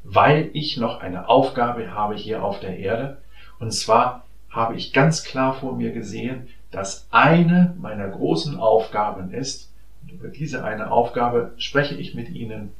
Weil 0.03 0.49
ich 0.53 0.77
noch 0.77 1.01
eine 1.01 1.27
Aufgabe 1.27 1.91
habe 1.91 2.15
hier 2.15 2.43
auf 2.43 2.61
der 2.61 2.77
Erde. 2.77 3.17
Und 3.59 3.71
zwar 3.71 4.25
habe 4.49 4.75
ich 4.75 4.93
ganz 4.93 5.23
klar 5.23 5.53
vor 5.53 5.75
mir 5.75 5.91
gesehen, 5.91 6.47
dass 6.71 7.07
eine 7.11 7.75
meiner 7.79 8.07
großen 8.07 8.57
Aufgaben 8.57 9.31
ist, 9.31 9.71
und 10.01 10.11
über 10.11 10.27
diese 10.27 10.63
eine 10.63 10.91
Aufgabe 10.91 11.53
spreche 11.57 11.95
ich 11.95 12.13
mit 12.13 12.29
Ihnen, 12.29 12.71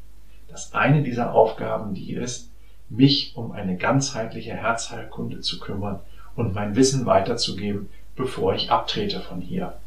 dass 0.50 0.74
eine 0.74 1.02
dieser 1.04 1.34
Aufgaben 1.34 1.94
die 1.94 2.14
ist, 2.14 2.50
mich 2.90 3.36
um 3.36 3.52
eine 3.52 3.78
ganzheitliche 3.78 4.54
Herzheilkunde 4.54 5.42
zu 5.42 5.60
kümmern 5.60 6.00
und 6.36 6.54
mein 6.54 6.76
Wissen 6.76 7.06
weiterzugeben, 7.06 7.90
bevor 8.16 8.54
ich 8.54 8.72
abtrete 8.72 9.22
von 9.22 9.42
hier. 9.42 9.78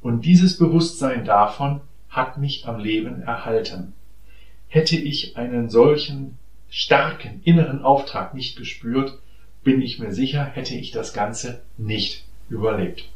Und 0.00 0.24
dieses 0.24 0.58
Bewusstsein 0.58 1.24
davon 1.24 1.80
hat 2.08 2.38
mich 2.38 2.66
am 2.66 2.78
Leben 2.78 3.22
erhalten. 3.22 3.92
Hätte 4.68 4.96
ich 4.96 5.36
einen 5.36 5.68
solchen 5.68 6.38
starken 6.68 7.40
inneren 7.44 7.82
Auftrag 7.82 8.34
nicht 8.34 8.56
gespürt, 8.56 9.18
bin 9.64 9.82
ich 9.82 9.98
mir 9.98 10.14
sicher, 10.14 10.44
hätte 10.44 10.74
ich 10.74 10.92
das 10.92 11.12
Ganze 11.12 11.62
nicht 11.76 12.24
überlebt. 12.50 13.08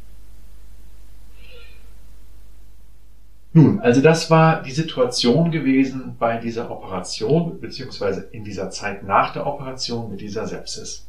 Nun, 3.53 3.81
also 3.81 4.01
das 4.01 4.31
war 4.31 4.63
die 4.63 4.73
Situation 4.73 5.53
gewesen 5.53 6.17
bei 6.19 6.39
dieser 6.39 6.71
Operation, 6.71 7.61
beziehungsweise 7.61 8.23
in 8.33 8.43
dieser 8.43 8.71
Zeit 8.71 9.05
nach 9.05 9.33
der 9.33 9.47
Operation 9.47 10.11
mit 10.11 10.21
dieser 10.21 10.47
Sepsis. 10.47 11.07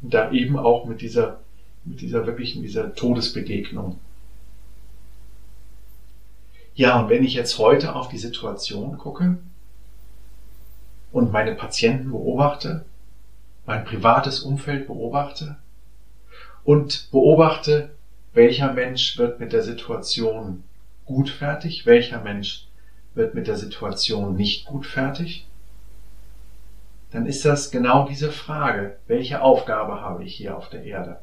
Und 0.00 0.14
da 0.14 0.30
eben 0.30 0.58
auch 0.58 0.84
mit 0.84 1.00
dieser, 1.00 1.40
mit 1.84 2.00
dieser 2.00 2.24
wirklichen, 2.24 2.62
dieser 2.62 2.94
Todesbegegnung. 2.94 3.98
Ja, 6.76 7.00
und 7.00 7.08
wenn 7.08 7.24
ich 7.24 7.34
jetzt 7.34 7.58
heute 7.58 7.96
auf 7.96 8.08
die 8.08 8.18
Situation 8.18 8.96
gucke 8.98 9.38
und 11.10 11.32
meine 11.32 11.54
Patienten 11.56 12.10
beobachte, 12.10 12.84
mein 13.64 13.84
privates 13.84 14.40
Umfeld 14.40 14.86
beobachte 14.86 15.56
und 16.66 17.12
beobachte, 17.12 17.90
welcher 18.34 18.72
Mensch 18.72 19.18
wird 19.18 19.38
mit 19.38 19.52
der 19.52 19.62
Situation 19.62 20.64
gut 21.04 21.30
fertig, 21.30 21.86
welcher 21.86 22.20
Mensch 22.20 22.66
wird 23.14 23.34
mit 23.34 23.46
der 23.46 23.56
Situation 23.56 24.34
nicht 24.34 24.66
gut 24.66 24.84
fertig, 24.84 25.46
dann 27.12 27.24
ist 27.24 27.44
das 27.44 27.70
genau 27.70 28.08
diese 28.08 28.32
Frage, 28.32 28.96
welche 29.06 29.42
Aufgabe 29.42 30.00
habe 30.00 30.24
ich 30.24 30.34
hier 30.34 30.56
auf 30.56 30.68
der 30.68 30.82
Erde? 30.82 31.20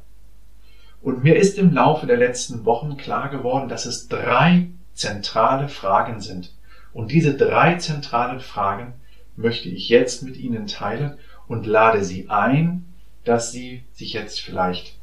Und 1.02 1.26
mir 1.26 1.36
ist 1.36 1.58
im 1.58 1.74
Laufe 1.74 2.08
der 2.08 2.18
letzten 2.18 2.64
Wochen 2.64 2.96
klar 2.96 3.28
geworden, 3.28 3.68
dass 3.68 3.86
es 3.86 4.08
drei 4.08 4.70
zentrale 4.94 5.68
Fragen 5.68 6.22
sind. 6.22 6.54
Und 6.94 7.12
diese 7.12 7.36
drei 7.36 7.76
zentralen 7.76 8.40
Fragen 8.40 8.94
möchte 9.36 9.68
ich 9.68 9.90
jetzt 9.90 10.24
mit 10.24 10.38
Ihnen 10.38 10.68
teilen 10.68 11.18
und 11.50 11.66
lade 11.66 12.06
Sie 12.06 12.30
ein, 12.30 12.86
dass 13.26 13.52
Sie 13.52 13.84
sich 13.92 14.14
jetzt 14.14 14.40
vielleicht 14.40 15.03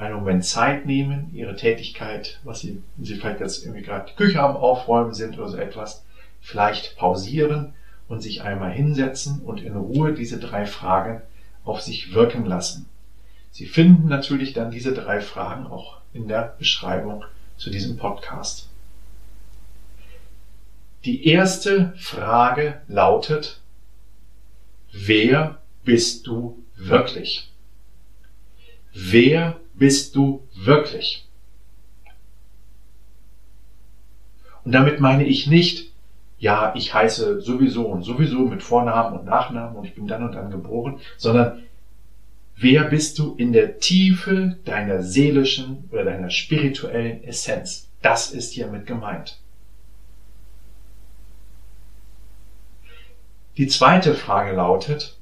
einen 0.00 0.14
Moment 0.14 0.44
Zeit 0.46 0.86
nehmen, 0.86 1.30
ihre 1.34 1.56
Tätigkeit, 1.56 2.40
was 2.42 2.60
sie, 2.60 2.82
sie 2.98 3.16
vielleicht 3.16 3.40
jetzt 3.40 3.64
irgendwie 3.64 3.82
gerade 3.82 4.10
die 4.10 4.16
Küche 4.16 4.40
am 4.40 4.56
Aufräumen 4.56 5.12
sind 5.12 5.38
oder 5.38 5.48
so 5.48 5.58
etwas, 5.58 6.04
vielleicht 6.40 6.96
pausieren 6.96 7.74
und 8.08 8.22
sich 8.22 8.42
einmal 8.42 8.72
hinsetzen 8.72 9.42
und 9.42 9.60
in 9.60 9.76
Ruhe 9.76 10.14
diese 10.14 10.38
drei 10.38 10.64
Fragen 10.64 11.20
auf 11.64 11.82
sich 11.82 12.14
wirken 12.14 12.46
lassen. 12.46 12.86
Sie 13.50 13.66
finden 13.66 14.08
natürlich 14.08 14.54
dann 14.54 14.70
diese 14.70 14.94
drei 14.94 15.20
Fragen 15.20 15.66
auch 15.66 15.98
in 16.14 16.28
der 16.28 16.54
Beschreibung 16.58 17.24
zu 17.58 17.68
diesem 17.68 17.98
Podcast. 17.98 18.68
Die 21.04 21.26
erste 21.26 21.92
Frage 21.98 22.80
lautet, 22.88 23.60
wer 24.92 25.58
bist 25.84 26.26
du 26.26 26.58
wirklich? 26.76 27.50
Wer 28.92 29.59
bist 29.80 30.14
du 30.14 30.46
wirklich? 30.54 31.26
Und 34.64 34.72
damit 34.72 35.00
meine 35.00 35.24
ich 35.24 35.46
nicht, 35.46 35.90
ja, 36.38 36.74
ich 36.76 36.92
heiße 36.92 37.40
sowieso 37.40 37.86
und 37.86 38.02
sowieso 38.02 38.40
mit 38.40 38.62
Vornamen 38.62 39.18
und 39.18 39.24
Nachnamen 39.24 39.74
und 39.74 39.86
ich 39.86 39.94
bin 39.94 40.06
dann 40.06 40.22
und 40.22 40.34
dann 40.34 40.50
geboren, 40.50 41.00
sondern 41.16 41.62
wer 42.56 42.84
bist 42.84 43.18
du 43.18 43.34
in 43.36 43.54
der 43.54 43.78
Tiefe 43.78 44.58
deiner 44.66 45.02
seelischen 45.02 45.88
oder 45.90 46.04
deiner 46.04 46.28
spirituellen 46.28 47.24
Essenz? 47.24 47.88
Das 48.02 48.32
ist 48.32 48.52
hiermit 48.52 48.86
gemeint. 48.86 49.40
Die 53.56 53.66
zweite 53.66 54.14
Frage 54.14 54.54
lautet, 54.54 55.16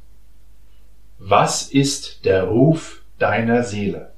was 1.18 1.70
ist 1.70 2.24
der 2.24 2.44
Ruf 2.44 3.02
deiner 3.20 3.62
Seele? 3.62 4.17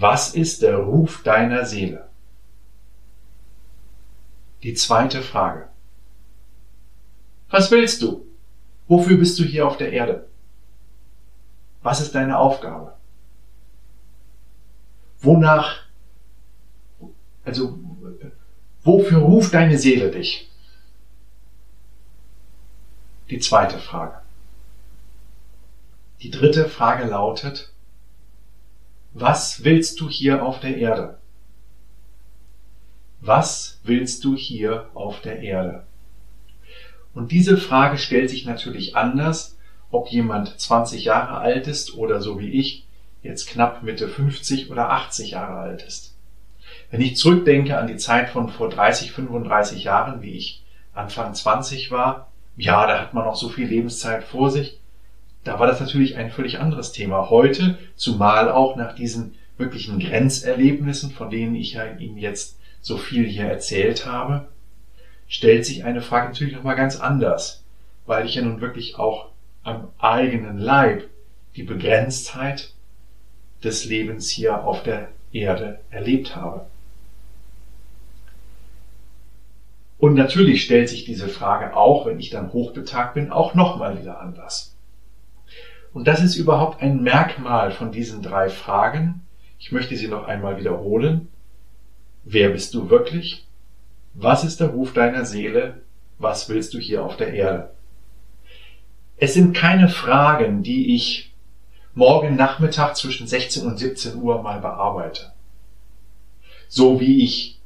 Was 0.00 0.34
ist 0.34 0.62
der 0.62 0.78
Ruf 0.78 1.22
deiner 1.24 1.66
Seele? 1.66 2.08
Die 4.62 4.72
zweite 4.72 5.20
Frage. 5.20 5.68
Was 7.50 7.70
willst 7.70 8.00
du? 8.00 8.24
Wofür 8.88 9.18
bist 9.18 9.38
du 9.38 9.44
hier 9.44 9.66
auf 9.66 9.76
der 9.76 9.92
Erde? 9.92 10.26
Was 11.82 12.00
ist 12.00 12.14
deine 12.14 12.38
Aufgabe? 12.38 12.94
Wonach, 15.20 15.82
also, 17.44 17.78
wofür 18.82 19.18
ruft 19.18 19.52
deine 19.52 19.76
Seele 19.76 20.10
dich? 20.10 20.50
Die 23.28 23.38
zweite 23.38 23.78
Frage. 23.78 24.22
Die 26.22 26.30
dritte 26.30 26.70
Frage 26.70 27.04
lautet, 27.04 27.69
was 29.12 29.64
willst 29.64 30.00
du 30.00 30.08
hier 30.08 30.44
auf 30.44 30.60
der 30.60 30.76
Erde? 30.76 31.18
Was 33.20 33.80
willst 33.82 34.24
du 34.24 34.36
hier 34.36 34.88
auf 34.94 35.20
der 35.20 35.40
Erde? 35.40 35.84
Und 37.12 37.32
diese 37.32 37.56
Frage 37.56 37.98
stellt 37.98 38.30
sich 38.30 38.46
natürlich 38.46 38.96
anders, 38.96 39.58
ob 39.90 40.08
jemand 40.08 40.58
20 40.60 41.04
Jahre 41.04 41.38
alt 41.38 41.66
ist 41.66 41.94
oder 41.94 42.20
so 42.20 42.38
wie 42.38 42.50
ich 42.50 42.86
jetzt 43.22 43.48
knapp 43.48 43.82
Mitte 43.82 44.08
50 44.08 44.70
oder 44.70 44.90
80 44.90 45.32
Jahre 45.32 45.58
alt 45.58 45.82
ist. 45.82 46.14
Wenn 46.90 47.00
ich 47.00 47.16
zurückdenke 47.16 47.78
an 47.78 47.88
die 47.88 47.96
Zeit 47.96 48.30
von 48.30 48.48
vor 48.48 48.68
30, 48.68 49.12
35 49.12 49.84
Jahren, 49.84 50.22
wie 50.22 50.32
ich 50.32 50.64
Anfang 50.94 51.34
20 51.34 51.90
war, 51.90 52.30
ja, 52.56 52.86
da 52.86 53.00
hat 53.00 53.14
man 53.14 53.24
noch 53.24 53.36
so 53.36 53.48
viel 53.48 53.68
Lebenszeit 53.68 54.24
vor 54.24 54.50
sich. 54.50 54.79
Da 55.44 55.58
war 55.58 55.66
das 55.66 55.80
natürlich 55.80 56.16
ein 56.16 56.30
völlig 56.30 56.58
anderes 56.58 56.92
Thema. 56.92 57.30
Heute, 57.30 57.78
zumal 57.96 58.50
auch 58.50 58.76
nach 58.76 58.94
diesen 58.94 59.34
wirklichen 59.56 59.98
Grenzerlebnissen, 59.98 61.10
von 61.10 61.30
denen 61.30 61.54
ich 61.54 61.74
ja 61.74 61.84
Ihnen 61.86 62.18
jetzt 62.18 62.58
so 62.82 62.96
viel 62.98 63.26
hier 63.26 63.44
erzählt 63.44 64.06
habe, 64.06 64.48
stellt 65.28 65.64
sich 65.64 65.84
eine 65.84 66.02
Frage 66.02 66.28
natürlich 66.28 66.54
nochmal 66.54 66.76
ganz 66.76 66.98
anders, 66.98 67.62
weil 68.06 68.26
ich 68.26 68.34
ja 68.34 68.42
nun 68.42 68.60
wirklich 68.60 68.98
auch 68.98 69.28
am 69.62 69.88
eigenen 69.98 70.58
Leib 70.58 71.08
die 71.56 71.62
Begrenztheit 71.62 72.72
des 73.62 73.84
Lebens 73.84 74.30
hier 74.30 74.64
auf 74.64 74.82
der 74.82 75.08
Erde 75.32 75.80
erlebt 75.90 76.36
habe. 76.36 76.66
Und 79.98 80.14
natürlich 80.14 80.64
stellt 80.64 80.88
sich 80.88 81.04
diese 81.04 81.28
Frage 81.28 81.76
auch, 81.76 82.06
wenn 82.06 82.18
ich 82.18 82.30
dann 82.30 82.52
hochbetagt 82.54 83.14
bin, 83.14 83.30
auch 83.30 83.54
nochmal 83.54 84.00
wieder 84.00 84.20
anders. 84.20 84.69
Und 85.92 86.06
das 86.06 86.22
ist 86.22 86.36
überhaupt 86.36 86.82
ein 86.82 87.02
Merkmal 87.02 87.72
von 87.72 87.90
diesen 87.90 88.22
drei 88.22 88.48
Fragen. 88.48 89.22
Ich 89.58 89.72
möchte 89.72 89.96
sie 89.96 90.08
noch 90.08 90.26
einmal 90.26 90.58
wiederholen. 90.58 91.28
Wer 92.24 92.50
bist 92.50 92.74
du 92.74 92.90
wirklich? 92.90 93.46
Was 94.14 94.44
ist 94.44 94.60
der 94.60 94.68
Ruf 94.68 94.92
deiner 94.92 95.24
Seele? 95.24 95.82
Was 96.18 96.48
willst 96.48 96.74
du 96.74 96.78
hier 96.78 97.04
auf 97.04 97.16
der 97.16 97.32
Erde? 97.32 97.70
Es 99.16 99.34
sind 99.34 99.54
keine 99.54 99.88
Fragen, 99.88 100.62
die 100.62 100.94
ich 100.94 101.34
morgen 101.94 102.36
Nachmittag 102.36 102.96
zwischen 102.96 103.26
16 103.26 103.66
und 103.66 103.78
17 103.78 104.16
Uhr 104.16 104.42
mal 104.42 104.60
bearbeite. 104.60 105.32
So 106.68 107.00
wie 107.00 107.24
ich 107.24 107.60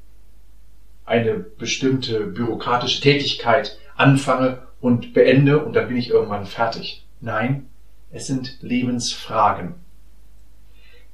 eine 1.04 1.34
bestimmte 1.34 2.26
bürokratische 2.26 3.02
Tätigkeit 3.02 3.78
anfange 3.96 4.62
und 4.80 5.12
beende 5.12 5.64
und 5.64 5.74
dann 5.74 5.88
bin 5.88 5.96
ich 5.96 6.10
irgendwann 6.10 6.46
fertig. 6.46 7.04
Nein, 7.20 7.68
es 8.14 8.28
sind 8.28 8.58
Lebensfragen. 8.60 9.74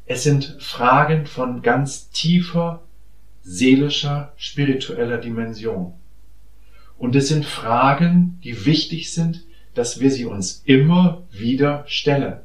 Es 0.04 0.22
sind 0.22 0.58
Fragen 0.60 1.24
von 1.24 1.62
ganz 1.62 2.10
tiefer 2.10 2.82
seelischer, 3.42 4.34
spiritueller 4.36 5.16
Dimension. 5.16 5.94
Und 6.98 7.16
es 7.16 7.28
sind 7.28 7.46
Fragen, 7.46 8.38
die 8.44 8.66
wichtig 8.66 9.14
sind, 9.14 9.44
dass 9.72 10.00
wir 10.00 10.10
sie 10.10 10.26
uns 10.26 10.62
immer 10.66 11.22
wieder 11.30 11.84
stellen. 11.86 12.40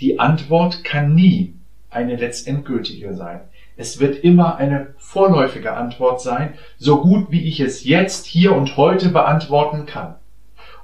Die 0.00 0.18
Antwort 0.18 0.84
kann 0.84 1.14
nie 1.14 1.54
eine 1.90 2.16
letztendgültige 2.16 3.14
sein. 3.14 3.40
Es 3.76 4.00
wird 4.00 4.24
immer 4.24 4.56
eine 4.56 4.94
vorläufige 4.96 5.74
Antwort 5.74 6.22
sein, 6.22 6.54
so 6.78 7.02
gut 7.02 7.30
wie 7.30 7.42
ich 7.42 7.60
es 7.60 7.84
jetzt, 7.84 8.24
hier 8.24 8.54
und 8.56 8.78
heute 8.78 9.10
beantworten 9.10 9.84
kann. 9.84 10.14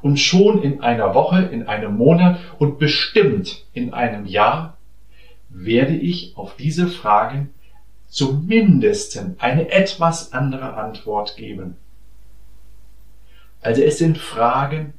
Und 0.01 0.19
schon 0.19 0.63
in 0.63 0.81
einer 0.81 1.15
Woche, 1.15 1.43
in 1.43 1.67
einem 1.67 1.97
Monat 1.97 2.39
und 2.59 2.79
bestimmt 2.79 3.65
in 3.73 3.93
einem 3.93 4.27
Jahr 4.27 4.77
werde 5.49 5.97
ich 5.97 6.37
auf 6.37 6.57
diese 6.57 6.89
Fragen 6.89 7.51
zumindest 8.09 9.21
eine 9.39 9.71
etwas 9.71 10.33
andere 10.33 10.75
Antwort 10.75 11.37
geben. 11.37 11.77
Also 13.61 13.83
es 13.83 13.99
sind 13.99 14.19
Fragen, 14.19 14.95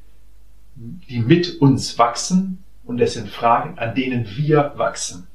die 0.76 1.20
mit 1.20 1.62
uns 1.62 1.98
wachsen 1.98 2.64
und 2.86 3.00
es 3.00 3.14
sind 3.14 3.30
Fragen, 3.30 3.80
an 3.80 3.96
denen 3.96 4.28
wir 4.36 4.74
wachsen. 4.76 5.28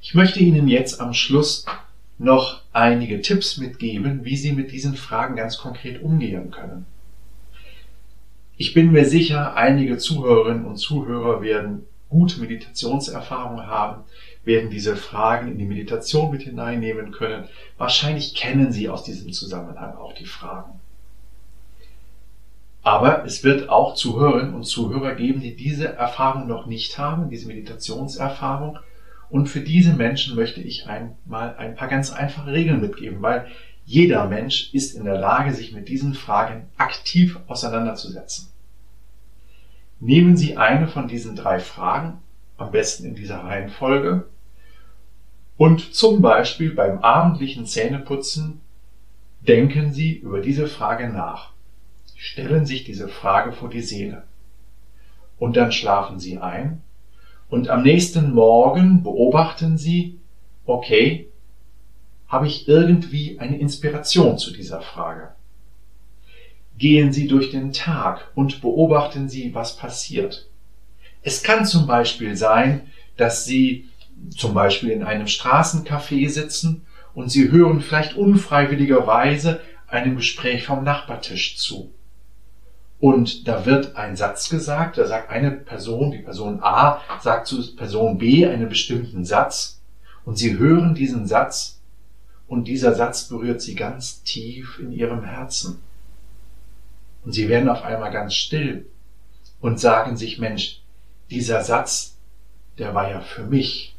Ich 0.00 0.14
möchte 0.14 0.40
Ihnen 0.40 0.68
jetzt 0.68 1.00
am 1.00 1.14
Schluss 1.14 1.66
noch 2.18 2.62
einige 2.72 3.20
Tipps 3.20 3.58
mitgeben, 3.58 4.24
wie 4.24 4.36
Sie 4.36 4.52
mit 4.52 4.70
diesen 4.72 4.94
Fragen 4.94 5.36
ganz 5.36 5.58
konkret 5.58 6.00
umgehen 6.02 6.50
können. 6.50 6.86
Ich 8.58 8.72
bin 8.72 8.92
mir 8.92 9.04
sicher, 9.04 9.54
einige 9.54 9.98
Zuhörerinnen 9.98 10.64
und 10.64 10.76
Zuhörer 10.76 11.42
werden 11.42 11.86
gute 12.08 12.40
Meditationserfahrungen 12.40 13.66
haben, 13.66 14.04
werden 14.44 14.70
diese 14.70 14.96
Fragen 14.96 15.52
in 15.52 15.58
die 15.58 15.66
Meditation 15.66 16.30
mit 16.30 16.42
hineinnehmen 16.42 17.12
können. 17.12 17.48
Wahrscheinlich 17.76 18.34
kennen 18.34 18.72
Sie 18.72 18.88
aus 18.88 19.02
diesem 19.02 19.32
Zusammenhang 19.32 19.96
auch 19.96 20.14
die 20.14 20.24
Fragen. 20.24 20.80
Aber 22.82 23.24
es 23.26 23.42
wird 23.42 23.68
auch 23.68 23.94
Zuhörerinnen 23.94 24.54
und 24.54 24.64
Zuhörer 24.64 25.16
geben, 25.16 25.40
die 25.40 25.56
diese 25.56 25.94
Erfahrung 25.94 26.46
noch 26.46 26.66
nicht 26.66 26.98
haben, 26.98 27.28
diese 27.28 27.48
Meditationserfahrung. 27.48 28.78
Und 29.28 29.48
für 29.48 29.60
diese 29.60 29.92
Menschen 29.92 30.36
möchte 30.36 30.60
ich 30.60 30.86
einmal 30.86 31.56
ein 31.56 31.74
paar 31.74 31.88
ganz 31.88 32.12
einfache 32.12 32.52
Regeln 32.52 32.80
mitgeben, 32.80 33.20
weil 33.20 33.48
jeder 33.86 34.26
Mensch 34.26 34.74
ist 34.74 34.96
in 34.96 35.04
der 35.04 35.18
Lage, 35.18 35.54
sich 35.54 35.72
mit 35.72 35.88
diesen 35.88 36.12
Fragen 36.12 36.68
aktiv 36.76 37.38
auseinanderzusetzen. 37.46 38.48
Nehmen 40.00 40.36
Sie 40.36 40.56
eine 40.56 40.88
von 40.88 41.06
diesen 41.08 41.36
drei 41.36 41.60
Fragen, 41.60 42.18
am 42.58 42.72
besten 42.72 43.04
in 43.04 43.14
dieser 43.14 43.38
Reihenfolge, 43.38 44.26
und 45.56 45.94
zum 45.94 46.20
Beispiel 46.20 46.74
beim 46.74 46.98
abendlichen 46.98 47.64
Zähneputzen 47.64 48.60
denken 49.40 49.92
Sie 49.94 50.14
über 50.14 50.40
diese 50.40 50.66
Frage 50.66 51.08
nach. 51.08 51.52
Stellen 52.16 52.66
sich 52.66 52.84
diese 52.84 53.08
Frage 53.08 53.52
vor 53.52 53.70
die 53.70 53.80
Seele. 53.80 54.24
Und 55.38 55.56
dann 55.56 55.70
schlafen 55.72 56.18
Sie 56.18 56.38
ein 56.38 56.82
und 57.48 57.68
am 57.68 57.82
nächsten 57.82 58.34
Morgen 58.34 59.02
beobachten 59.02 59.78
Sie, 59.78 60.18
okay, 60.64 61.28
habe 62.28 62.46
ich 62.46 62.68
irgendwie 62.68 63.38
eine 63.38 63.58
Inspiration 63.58 64.38
zu 64.38 64.52
dieser 64.52 64.80
Frage? 64.80 65.32
Gehen 66.78 67.12
Sie 67.12 67.28
durch 67.28 67.50
den 67.50 67.72
Tag 67.72 68.30
und 68.34 68.60
beobachten 68.60 69.28
Sie, 69.28 69.54
was 69.54 69.76
passiert. 69.76 70.48
Es 71.22 71.42
kann 71.42 71.64
zum 71.64 71.86
Beispiel 71.86 72.36
sein, 72.36 72.88
dass 73.16 73.44
Sie 73.44 73.88
zum 74.36 74.54
Beispiel 74.54 74.90
in 74.90 75.02
einem 75.02 75.26
Straßencafé 75.26 76.28
sitzen 76.28 76.86
und 77.14 77.30
Sie 77.30 77.50
hören 77.50 77.80
vielleicht 77.80 78.14
unfreiwilligerweise 78.16 79.60
einem 79.88 80.16
Gespräch 80.16 80.64
vom 80.64 80.84
Nachbartisch 80.84 81.56
zu. 81.56 81.92
Und 82.98 83.46
da 83.46 83.66
wird 83.66 83.96
ein 83.96 84.16
Satz 84.16 84.48
gesagt, 84.48 84.98
da 84.98 85.06
sagt 85.06 85.30
eine 85.30 85.50
Person, 85.50 86.10
die 86.10 86.18
Person 86.18 86.60
A, 86.62 87.00
sagt 87.20 87.46
zu 87.46 87.76
Person 87.76 88.18
B 88.18 88.46
einen 88.46 88.68
bestimmten 88.68 89.24
Satz 89.24 89.80
und 90.24 90.36
Sie 90.36 90.58
hören 90.58 90.94
diesen 90.94 91.26
Satz 91.26 91.75
und 92.48 92.68
dieser 92.68 92.94
Satz 92.94 93.24
berührt 93.24 93.60
Sie 93.60 93.74
ganz 93.74 94.22
tief 94.22 94.78
in 94.78 94.92
Ihrem 94.92 95.24
Herzen. 95.24 95.80
Und 97.24 97.32
Sie 97.32 97.48
werden 97.48 97.68
auf 97.68 97.82
einmal 97.82 98.12
ganz 98.12 98.34
still 98.34 98.86
und 99.60 99.80
sagen 99.80 100.16
sich, 100.16 100.38
Mensch, 100.38 100.82
dieser 101.30 101.62
Satz, 101.62 102.16
der 102.78 102.94
war 102.94 103.10
ja 103.10 103.20
für 103.20 103.44
mich. 103.44 103.96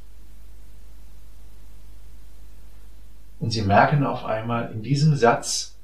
Und 3.39 3.51
sie 3.51 3.61
merken 3.61 4.03
auf 4.03 4.25
einmal, 4.25 4.71
in 4.71 4.81
diesem 4.81 5.15
Satz 5.15 5.75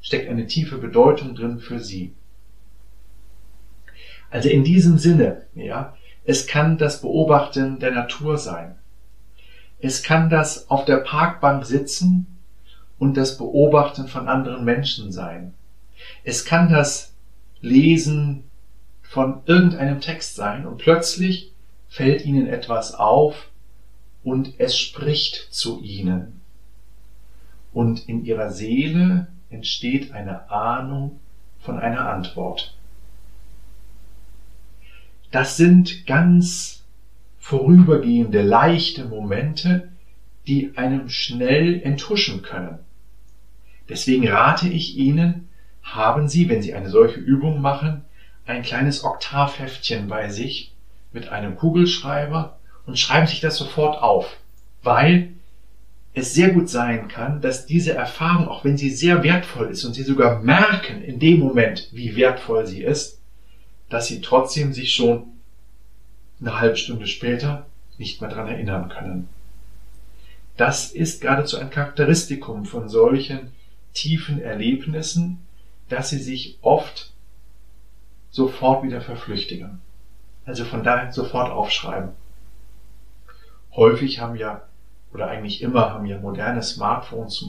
steckt 0.00 0.28
eine 0.28 0.46
tiefe 0.46 0.78
Bedeutung 0.78 1.34
drin 1.34 1.60
für 1.60 1.78
sie. 1.78 2.12
Also 4.30 4.48
in 4.48 4.64
diesem 4.64 4.98
Sinne, 4.98 5.46
ja, 5.54 5.96
es 6.24 6.46
kann 6.46 6.78
das 6.78 7.00
Beobachten 7.00 7.78
der 7.78 7.92
Natur 7.92 8.38
sein. 8.38 8.76
Es 9.80 10.02
kann 10.02 10.30
das 10.30 10.70
auf 10.70 10.84
der 10.84 10.98
Parkbank 10.98 11.64
sitzen 11.64 12.26
und 12.98 13.16
das 13.16 13.38
Beobachten 13.38 14.08
von 14.08 14.28
anderen 14.28 14.64
Menschen 14.64 15.10
sein. 15.12 15.54
Es 16.24 16.44
kann 16.44 16.70
das 16.70 17.12
Lesen 17.60 18.44
von 19.02 19.42
irgendeinem 19.46 20.00
Text 20.00 20.36
sein 20.36 20.66
und 20.66 20.78
plötzlich 20.78 21.52
fällt 21.88 22.24
ihnen 22.24 22.46
etwas 22.46 22.94
auf 22.94 23.48
und 24.22 24.54
es 24.58 24.76
spricht 24.76 25.48
zu 25.50 25.80
ihnen 25.80 26.40
und 27.72 28.08
in 28.08 28.24
ihrer 28.24 28.50
Seele 28.50 29.28
entsteht 29.48 30.12
eine 30.12 30.50
Ahnung, 30.50 31.18
von 31.60 31.78
einer 31.78 32.08
Antwort. 32.08 32.74
Das 35.30 35.56
sind 35.56 36.06
ganz 36.06 36.79
vorübergehende, 37.40 38.42
leichte 38.42 39.06
Momente, 39.06 39.88
die 40.46 40.72
einem 40.76 41.08
schnell 41.08 41.82
enthuschen 41.82 42.42
können. 42.42 42.78
Deswegen 43.88 44.28
rate 44.28 44.68
ich 44.68 44.96
Ihnen, 44.96 45.48
haben 45.82 46.28
Sie, 46.28 46.48
wenn 46.48 46.62
Sie 46.62 46.74
eine 46.74 46.90
solche 46.90 47.18
Übung 47.18 47.60
machen, 47.60 48.04
ein 48.46 48.62
kleines 48.62 49.02
Oktavheftchen 49.02 50.06
bei 50.06 50.28
sich 50.28 50.72
mit 51.12 51.28
einem 51.28 51.56
Kugelschreiber 51.56 52.58
und 52.86 52.98
schreiben 52.98 53.26
sich 53.26 53.40
das 53.40 53.56
sofort 53.56 54.00
auf, 54.00 54.36
weil 54.82 55.32
es 56.12 56.34
sehr 56.34 56.50
gut 56.50 56.68
sein 56.68 57.08
kann, 57.08 57.40
dass 57.40 57.66
diese 57.66 57.94
Erfahrung, 57.94 58.48
auch 58.48 58.64
wenn 58.64 58.76
sie 58.76 58.90
sehr 58.90 59.22
wertvoll 59.22 59.68
ist 59.68 59.84
und 59.84 59.94
Sie 59.94 60.02
sogar 60.02 60.40
merken 60.40 61.02
in 61.02 61.20
dem 61.20 61.38
Moment, 61.38 61.88
wie 61.92 62.16
wertvoll 62.16 62.66
sie 62.66 62.82
ist, 62.82 63.20
dass 63.88 64.08
Sie 64.08 64.20
trotzdem 64.20 64.72
sich 64.72 64.92
schon 64.92 65.24
eine 66.40 66.58
halbe 66.58 66.76
Stunde 66.76 67.06
später 67.06 67.66
nicht 67.98 68.20
mehr 68.20 68.30
daran 68.30 68.48
erinnern 68.48 68.88
können. 68.88 69.28
Das 70.56 70.90
ist 70.90 71.20
geradezu 71.20 71.58
ein 71.58 71.70
Charakteristikum 71.70 72.64
von 72.64 72.88
solchen 72.88 73.52
tiefen 73.94 74.40
Erlebnissen, 74.40 75.38
dass 75.88 76.10
sie 76.10 76.18
sich 76.18 76.58
oft 76.62 77.12
sofort 78.30 78.82
wieder 78.84 79.00
verflüchtigen. 79.00 79.80
Also 80.46 80.64
von 80.64 80.82
daher 80.82 81.12
sofort 81.12 81.50
aufschreiben. 81.50 82.10
Häufig 83.74 84.20
haben 84.20 84.36
ja, 84.36 84.62
oder 85.12 85.28
eigentlich 85.28 85.62
immer 85.62 85.90
haben 85.90 86.06
ja 86.06 86.18
moderne 86.18 86.62
Smartphones, 86.62 87.44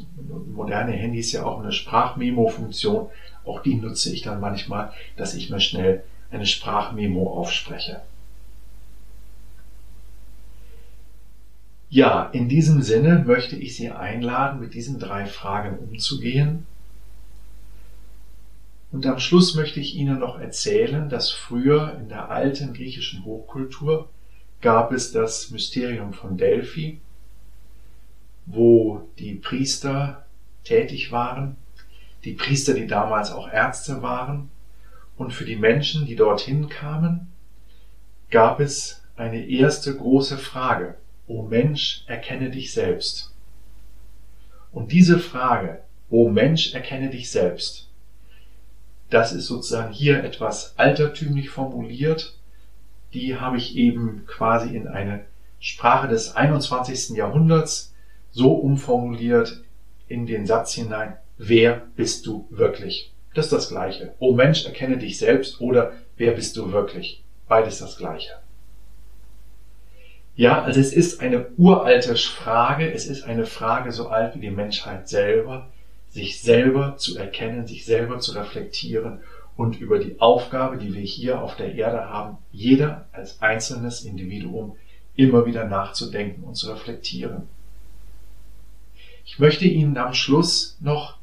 moderne 0.54 0.92
Handys 0.92 1.32
ja 1.32 1.44
auch 1.44 1.60
eine 1.60 1.72
Sprachmemo-Funktion. 1.72 3.10
Auch 3.46 3.62
die 3.62 3.76
nutze 3.76 4.14
ich 4.14 4.22
dann 4.22 4.40
manchmal, 4.40 4.92
dass 5.18 5.34
ich 5.34 5.50
mir 5.50 5.60
schnell 5.60 6.04
eine 6.32 6.46
Sprachmemo 6.46 7.38
aufspreche. 7.38 8.02
Ja, 11.94 12.30
in 12.32 12.48
diesem 12.48 12.82
Sinne 12.82 13.22
möchte 13.28 13.58
ich 13.58 13.76
Sie 13.76 13.92
einladen, 13.92 14.62
mit 14.62 14.74
diesen 14.74 14.98
drei 14.98 15.26
Fragen 15.26 15.78
umzugehen. 15.78 16.66
Und 18.94 19.06
am 19.06 19.20
Schluss 19.20 19.56
möchte 19.56 19.82
ich 19.82 19.96
Ihnen 19.96 20.18
noch 20.18 20.40
erzählen, 20.40 21.10
dass 21.10 21.32
früher 21.32 21.98
in 22.00 22.08
der 22.08 22.32
alten 22.32 22.74
griechischen 22.74 23.26
Hochkultur 23.26 24.08
gab 24.62 24.94
es 24.94 25.12
das 25.12 25.52
Mysterium 25.52 26.14
von 26.14 26.38
Delphi, 26.38 27.02
wo 28.46 29.10
die 29.20 29.34
Priester 29.34 30.26
tätig 30.64 31.12
waren, 31.12 31.58
die 32.24 32.34
Priester, 32.34 32.74
die 32.74 32.88
damals 32.88 33.32
auch 33.32 33.52
Ärzte 33.52 34.02
waren, 34.02 34.50
und 35.18 35.34
für 35.34 35.44
die 35.44 35.58
Menschen, 35.58 36.06
die 36.06 36.16
dorthin 36.16 36.70
kamen, 36.70 37.28
gab 38.30 38.62
es 38.62 39.04
eine 39.18 39.46
erste 39.46 39.94
große 39.94 40.38
Frage. 40.38 40.96
O 41.32 41.44
Mensch, 41.44 42.04
erkenne 42.08 42.50
dich 42.50 42.74
selbst. 42.74 43.32
Und 44.74 44.91
diese 44.91 45.17
Frage, 45.17 45.80
O 46.10 46.28
Mensch, 46.28 46.74
erkenne 46.74 47.10
dich 47.10 47.32
selbst, 47.32 47.88
das 49.10 49.32
ist 49.32 49.48
sozusagen 49.48 49.94
hier 49.94 50.26
etwas 50.26 50.74
altertümlich 50.78 51.50
formuliert. 51.50 52.36
Die 53.13 53.38
habe 53.38 53.56
ich 53.56 53.78
eben 53.78 54.26
quasi 54.28 54.76
in 54.76 54.89
eine 54.89 55.26
Sprache 55.62 56.10
des 56.10 56.36
21. 56.36 57.15
Jahrhunderts 57.15 57.94
so 58.32 58.52
umformuliert 58.52 59.63
in 60.10 60.26
den 60.26 60.46
Satz 60.46 60.74
hinein, 60.74 61.15
wer 61.38 61.88
bist 61.96 62.26
du 62.26 62.46
wirklich? 62.50 63.13
Das 63.36 63.46
ist 63.46 63.54
das 63.54 63.70
Gleiche. 63.70 64.15
O 64.20 64.34
Mensch, 64.34 64.65
erkenne 64.65 64.98
dich 64.98 65.17
selbst 65.17 65.62
oder 65.62 65.94
wer 66.17 66.34
bist 66.34 66.58
du 66.58 66.74
wirklich? 66.74 67.24
Beides 67.48 67.80
das 67.80 67.98
Gleiche. 67.98 68.34
Ja, 70.36 70.62
also 70.63 70.80
es 70.80 70.94
ist 70.94 71.20
eine 71.20 71.48
uralte 71.58 72.15
Frage, 72.15 72.91
es 72.91 73.06
ist 73.06 73.24
eine 73.24 73.46
Frage 73.46 73.91
so 73.91 74.08
alt 74.08 74.36
wie 74.36 74.39
die 74.39 74.52
Menschheit 74.52 75.10
selber, 75.10 75.70
sich 76.10 76.41
selber 76.41 76.98
zu 76.98 77.17
erkennen, 77.17 77.67
sich 77.67 77.86
selber 77.86 78.20
zu 78.20 78.32
reflektieren 78.34 79.20
und 79.58 79.80
über 79.80 80.00
die 80.00 80.20
Aufgabe, 80.20 80.78
die 80.78 80.94
wir 80.94 81.02
hier 81.02 81.41
auf 81.41 81.56
der 81.56 81.76
Erde 81.76 82.10
haben, 82.10 82.38
jeder 82.52 83.08
als 83.12 83.41
einzelnes 83.41 84.04
Individuum 84.04 84.78
immer 85.15 85.46
wieder 85.46 85.65
nachzudenken 85.65 86.44
und 86.44 86.56
zu 86.56 86.72
reflektieren. 86.72 87.48
Ich 89.26 89.39
möchte 89.39 89.65
Ihnen 89.65 89.98
am 89.98 90.13
Schluss 90.13 90.78
noch 90.80 91.17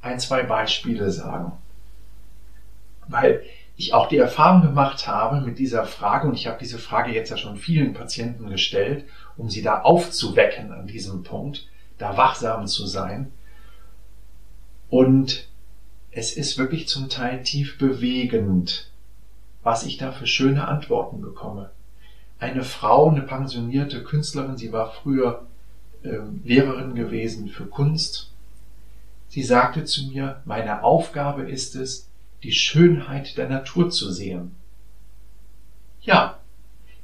ein, 0.00 0.18
zwei 0.18 0.42
Beispiele 0.42 1.10
sagen, 1.10 1.52
weil 3.08 3.42
ich 3.82 3.94
auch 3.94 4.06
die 4.06 4.18
Erfahrung 4.18 4.62
gemacht 4.62 5.08
habe 5.08 5.40
mit 5.40 5.58
dieser 5.58 5.84
Frage, 5.84 6.28
und 6.28 6.34
ich 6.34 6.46
habe 6.46 6.58
diese 6.60 6.78
Frage 6.78 7.12
jetzt 7.12 7.30
ja 7.30 7.36
schon 7.36 7.56
vielen 7.56 7.94
Patienten 7.94 8.48
gestellt, 8.48 9.04
um 9.36 9.50
sie 9.50 9.60
da 9.60 9.80
aufzuwecken 9.80 10.70
an 10.72 10.86
diesem 10.86 11.24
Punkt, 11.24 11.66
da 11.98 12.16
wachsam 12.16 12.68
zu 12.68 12.86
sein. 12.86 13.32
Und 14.88 15.48
es 16.12 16.32
ist 16.36 16.58
wirklich 16.58 16.86
zum 16.86 17.08
Teil 17.08 17.42
tief 17.42 17.76
bewegend, 17.76 18.88
was 19.64 19.84
ich 19.84 19.96
da 19.96 20.12
für 20.12 20.28
schöne 20.28 20.68
Antworten 20.68 21.20
bekomme. 21.20 21.70
Eine 22.38 22.62
Frau, 22.62 23.10
eine 23.10 23.22
pensionierte 23.22 24.04
Künstlerin, 24.04 24.56
sie 24.56 24.72
war 24.72 24.92
früher 24.92 25.46
äh, 26.04 26.18
Lehrerin 26.44 26.94
gewesen 26.94 27.48
für 27.48 27.66
Kunst. 27.66 28.30
Sie 29.26 29.42
sagte 29.42 29.84
zu 29.84 30.06
mir, 30.06 30.40
meine 30.44 30.84
Aufgabe 30.84 31.50
ist 31.50 31.74
es, 31.74 32.11
die 32.42 32.52
Schönheit 32.52 33.36
der 33.36 33.48
Natur 33.48 33.90
zu 33.90 34.10
sehen. 34.10 34.54
Ja, 36.02 36.38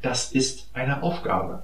das 0.03 0.33
ist 0.33 0.69
eine 0.73 1.03
Aufgabe. 1.03 1.63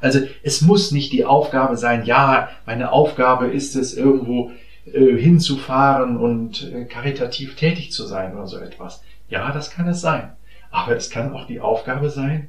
Also 0.00 0.20
es 0.42 0.60
muss 0.60 0.92
nicht 0.92 1.12
die 1.12 1.24
Aufgabe 1.24 1.76
sein, 1.76 2.04
ja, 2.04 2.50
meine 2.66 2.92
Aufgabe 2.92 3.46
ist 3.46 3.76
es, 3.76 3.94
irgendwo 3.94 4.52
äh, 4.92 5.16
hinzufahren 5.16 6.18
und 6.18 6.70
äh, 6.70 6.84
karitativ 6.84 7.56
tätig 7.56 7.92
zu 7.92 8.04
sein 8.06 8.34
oder 8.34 8.46
so 8.46 8.58
etwas. 8.58 9.02
Ja, 9.28 9.52
das 9.52 9.70
kann 9.70 9.88
es 9.88 10.00
sein. 10.00 10.32
Aber 10.70 10.94
es 10.94 11.08
kann 11.08 11.32
auch 11.32 11.46
die 11.46 11.60
Aufgabe 11.60 12.10
sein, 12.10 12.48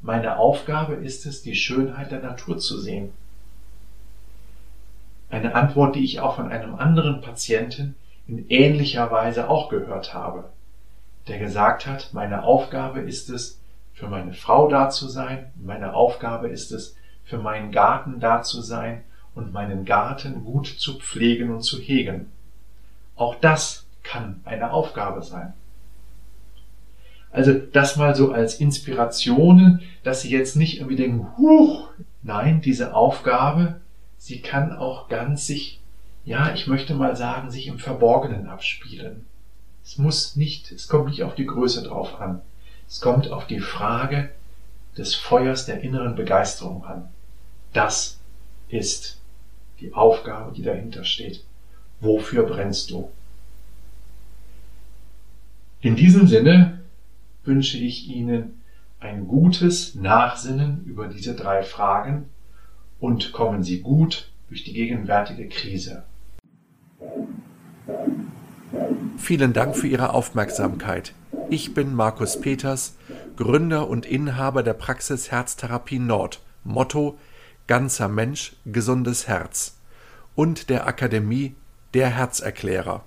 meine 0.00 0.36
Aufgabe 0.36 0.94
ist 0.94 1.24
es, 1.24 1.42
die 1.42 1.54
Schönheit 1.54 2.10
der 2.10 2.20
Natur 2.20 2.58
zu 2.58 2.78
sehen. 2.78 3.12
Eine 5.30 5.54
Antwort, 5.54 5.96
die 5.96 6.04
ich 6.04 6.20
auch 6.20 6.36
von 6.36 6.52
einem 6.52 6.74
anderen 6.74 7.22
Patienten 7.22 7.96
in 8.26 8.48
ähnlicher 8.48 9.10
Weise 9.10 9.48
auch 9.48 9.68
gehört 9.68 10.14
habe, 10.14 10.50
der 11.28 11.38
gesagt 11.38 11.86
hat, 11.86 12.10
meine 12.12 12.44
Aufgabe 12.44 13.00
ist 13.00 13.30
es, 13.30 13.60
für 13.92 14.08
meine 14.08 14.32
Frau 14.32 14.68
da 14.68 14.90
zu 14.90 15.08
sein, 15.08 15.52
meine 15.54 15.94
Aufgabe 15.94 16.48
ist 16.48 16.72
es, 16.72 16.96
für 17.24 17.38
meinen 17.38 17.70
Garten 17.70 18.20
da 18.20 18.42
zu 18.42 18.60
sein 18.60 19.02
und 19.34 19.52
meinen 19.52 19.84
Garten 19.84 20.44
gut 20.44 20.66
zu 20.66 20.98
pflegen 20.98 21.50
und 21.50 21.62
zu 21.62 21.78
hegen. 21.78 22.30
Auch 23.16 23.36
das 23.36 23.86
kann 24.02 24.40
eine 24.44 24.72
Aufgabe 24.72 25.22
sein. 25.22 25.54
Also 27.30 27.52
das 27.52 27.96
mal 27.96 28.14
so 28.14 28.32
als 28.32 28.60
Inspirationen, 28.60 29.82
dass 30.04 30.22
Sie 30.22 30.30
jetzt 30.30 30.54
nicht 30.54 30.76
irgendwie 30.78 30.96
denken, 30.96 31.36
huch, 31.36 31.88
nein, 32.22 32.60
diese 32.60 32.94
Aufgabe, 32.94 33.80
sie 34.18 34.40
kann 34.40 34.72
auch 34.72 35.08
ganz 35.08 35.46
sich 35.46 35.80
ja, 36.24 36.54
ich 36.54 36.66
möchte 36.66 36.94
mal 36.94 37.16
sagen, 37.16 37.50
sich 37.50 37.66
im 37.66 37.78
Verborgenen 37.78 38.46
abspielen. 38.46 39.26
Es 39.84 39.98
muss 39.98 40.36
nicht, 40.36 40.72
es 40.72 40.88
kommt 40.88 41.08
nicht 41.08 41.22
auf 41.22 41.34
die 41.34 41.46
Größe 41.46 41.82
drauf 41.82 42.20
an. 42.20 42.40
Es 42.88 43.00
kommt 43.00 43.30
auf 43.30 43.46
die 43.46 43.60
Frage 43.60 44.30
des 44.96 45.14
Feuers 45.14 45.66
der 45.66 45.82
inneren 45.82 46.14
Begeisterung 46.14 46.84
an. 46.84 47.08
Das 47.72 48.18
ist 48.68 49.18
die 49.80 49.92
Aufgabe, 49.92 50.52
die 50.52 50.62
dahinter 50.62 51.04
steht. 51.04 51.44
Wofür 52.00 52.44
brennst 52.44 52.90
du? 52.90 53.10
In 55.80 55.96
diesem 55.96 56.26
Sinne 56.26 56.80
wünsche 57.44 57.76
ich 57.76 58.08
Ihnen 58.08 58.62
ein 59.00 59.28
gutes 59.28 59.94
Nachsinnen 59.94 60.82
über 60.86 61.08
diese 61.08 61.34
drei 61.34 61.62
Fragen 61.62 62.30
und 63.00 63.32
kommen 63.32 63.62
Sie 63.62 63.80
gut 63.80 64.30
durch 64.48 64.64
die 64.64 64.72
gegenwärtige 64.72 65.48
Krise. 65.48 66.04
Vielen 69.24 69.54
Dank 69.54 69.74
für 69.74 69.86
Ihre 69.86 70.12
Aufmerksamkeit. 70.12 71.14
Ich 71.48 71.72
bin 71.72 71.94
Markus 71.94 72.42
Peters, 72.42 72.92
Gründer 73.36 73.88
und 73.88 74.04
Inhaber 74.04 74.62
der 74.62 74.74
Praxis 74.74 75.30
Herztherapie 75.30 75.98
Nord, 75.98 76.42
Motto 76.62 77.18
Ganzer 77.66 78.08
Mensch, 78.08 78.52
gesundes 78.66 79.26
Herz 79.26 79.78
und 80.34 80.68
der 80.68 80.86
Akademie 80.86 81.54
Der 81.94 82.10
Herzerklärer. 82.10 83.02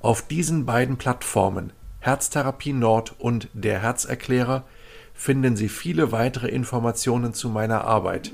Auf 0.00 0.20
diesen 0.20 0.66
beiden 0.66 0.98
Plattformen 0.98 1.72
Herztherapie 2.00 2.74
Nord 2.74 3.14
und 3.18 3.48
Der 3.54 3.80
Herzerklärer 3.80 4.64
finden 5.14 5.56
Sie 5.56 5.70
viele 5.70 6.12
weitere 6.12 6.48
Informationen 6.48 7.32
zu 7.32 7.48
meiner 7.48 7.86
Arbeit. 7.86 8.32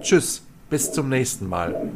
Tschüss, 0.00 0.42
bis 0.70 0.90
zum 0.90 1.10
nächsten 1.10 1.50
Mal. 1.50 1.90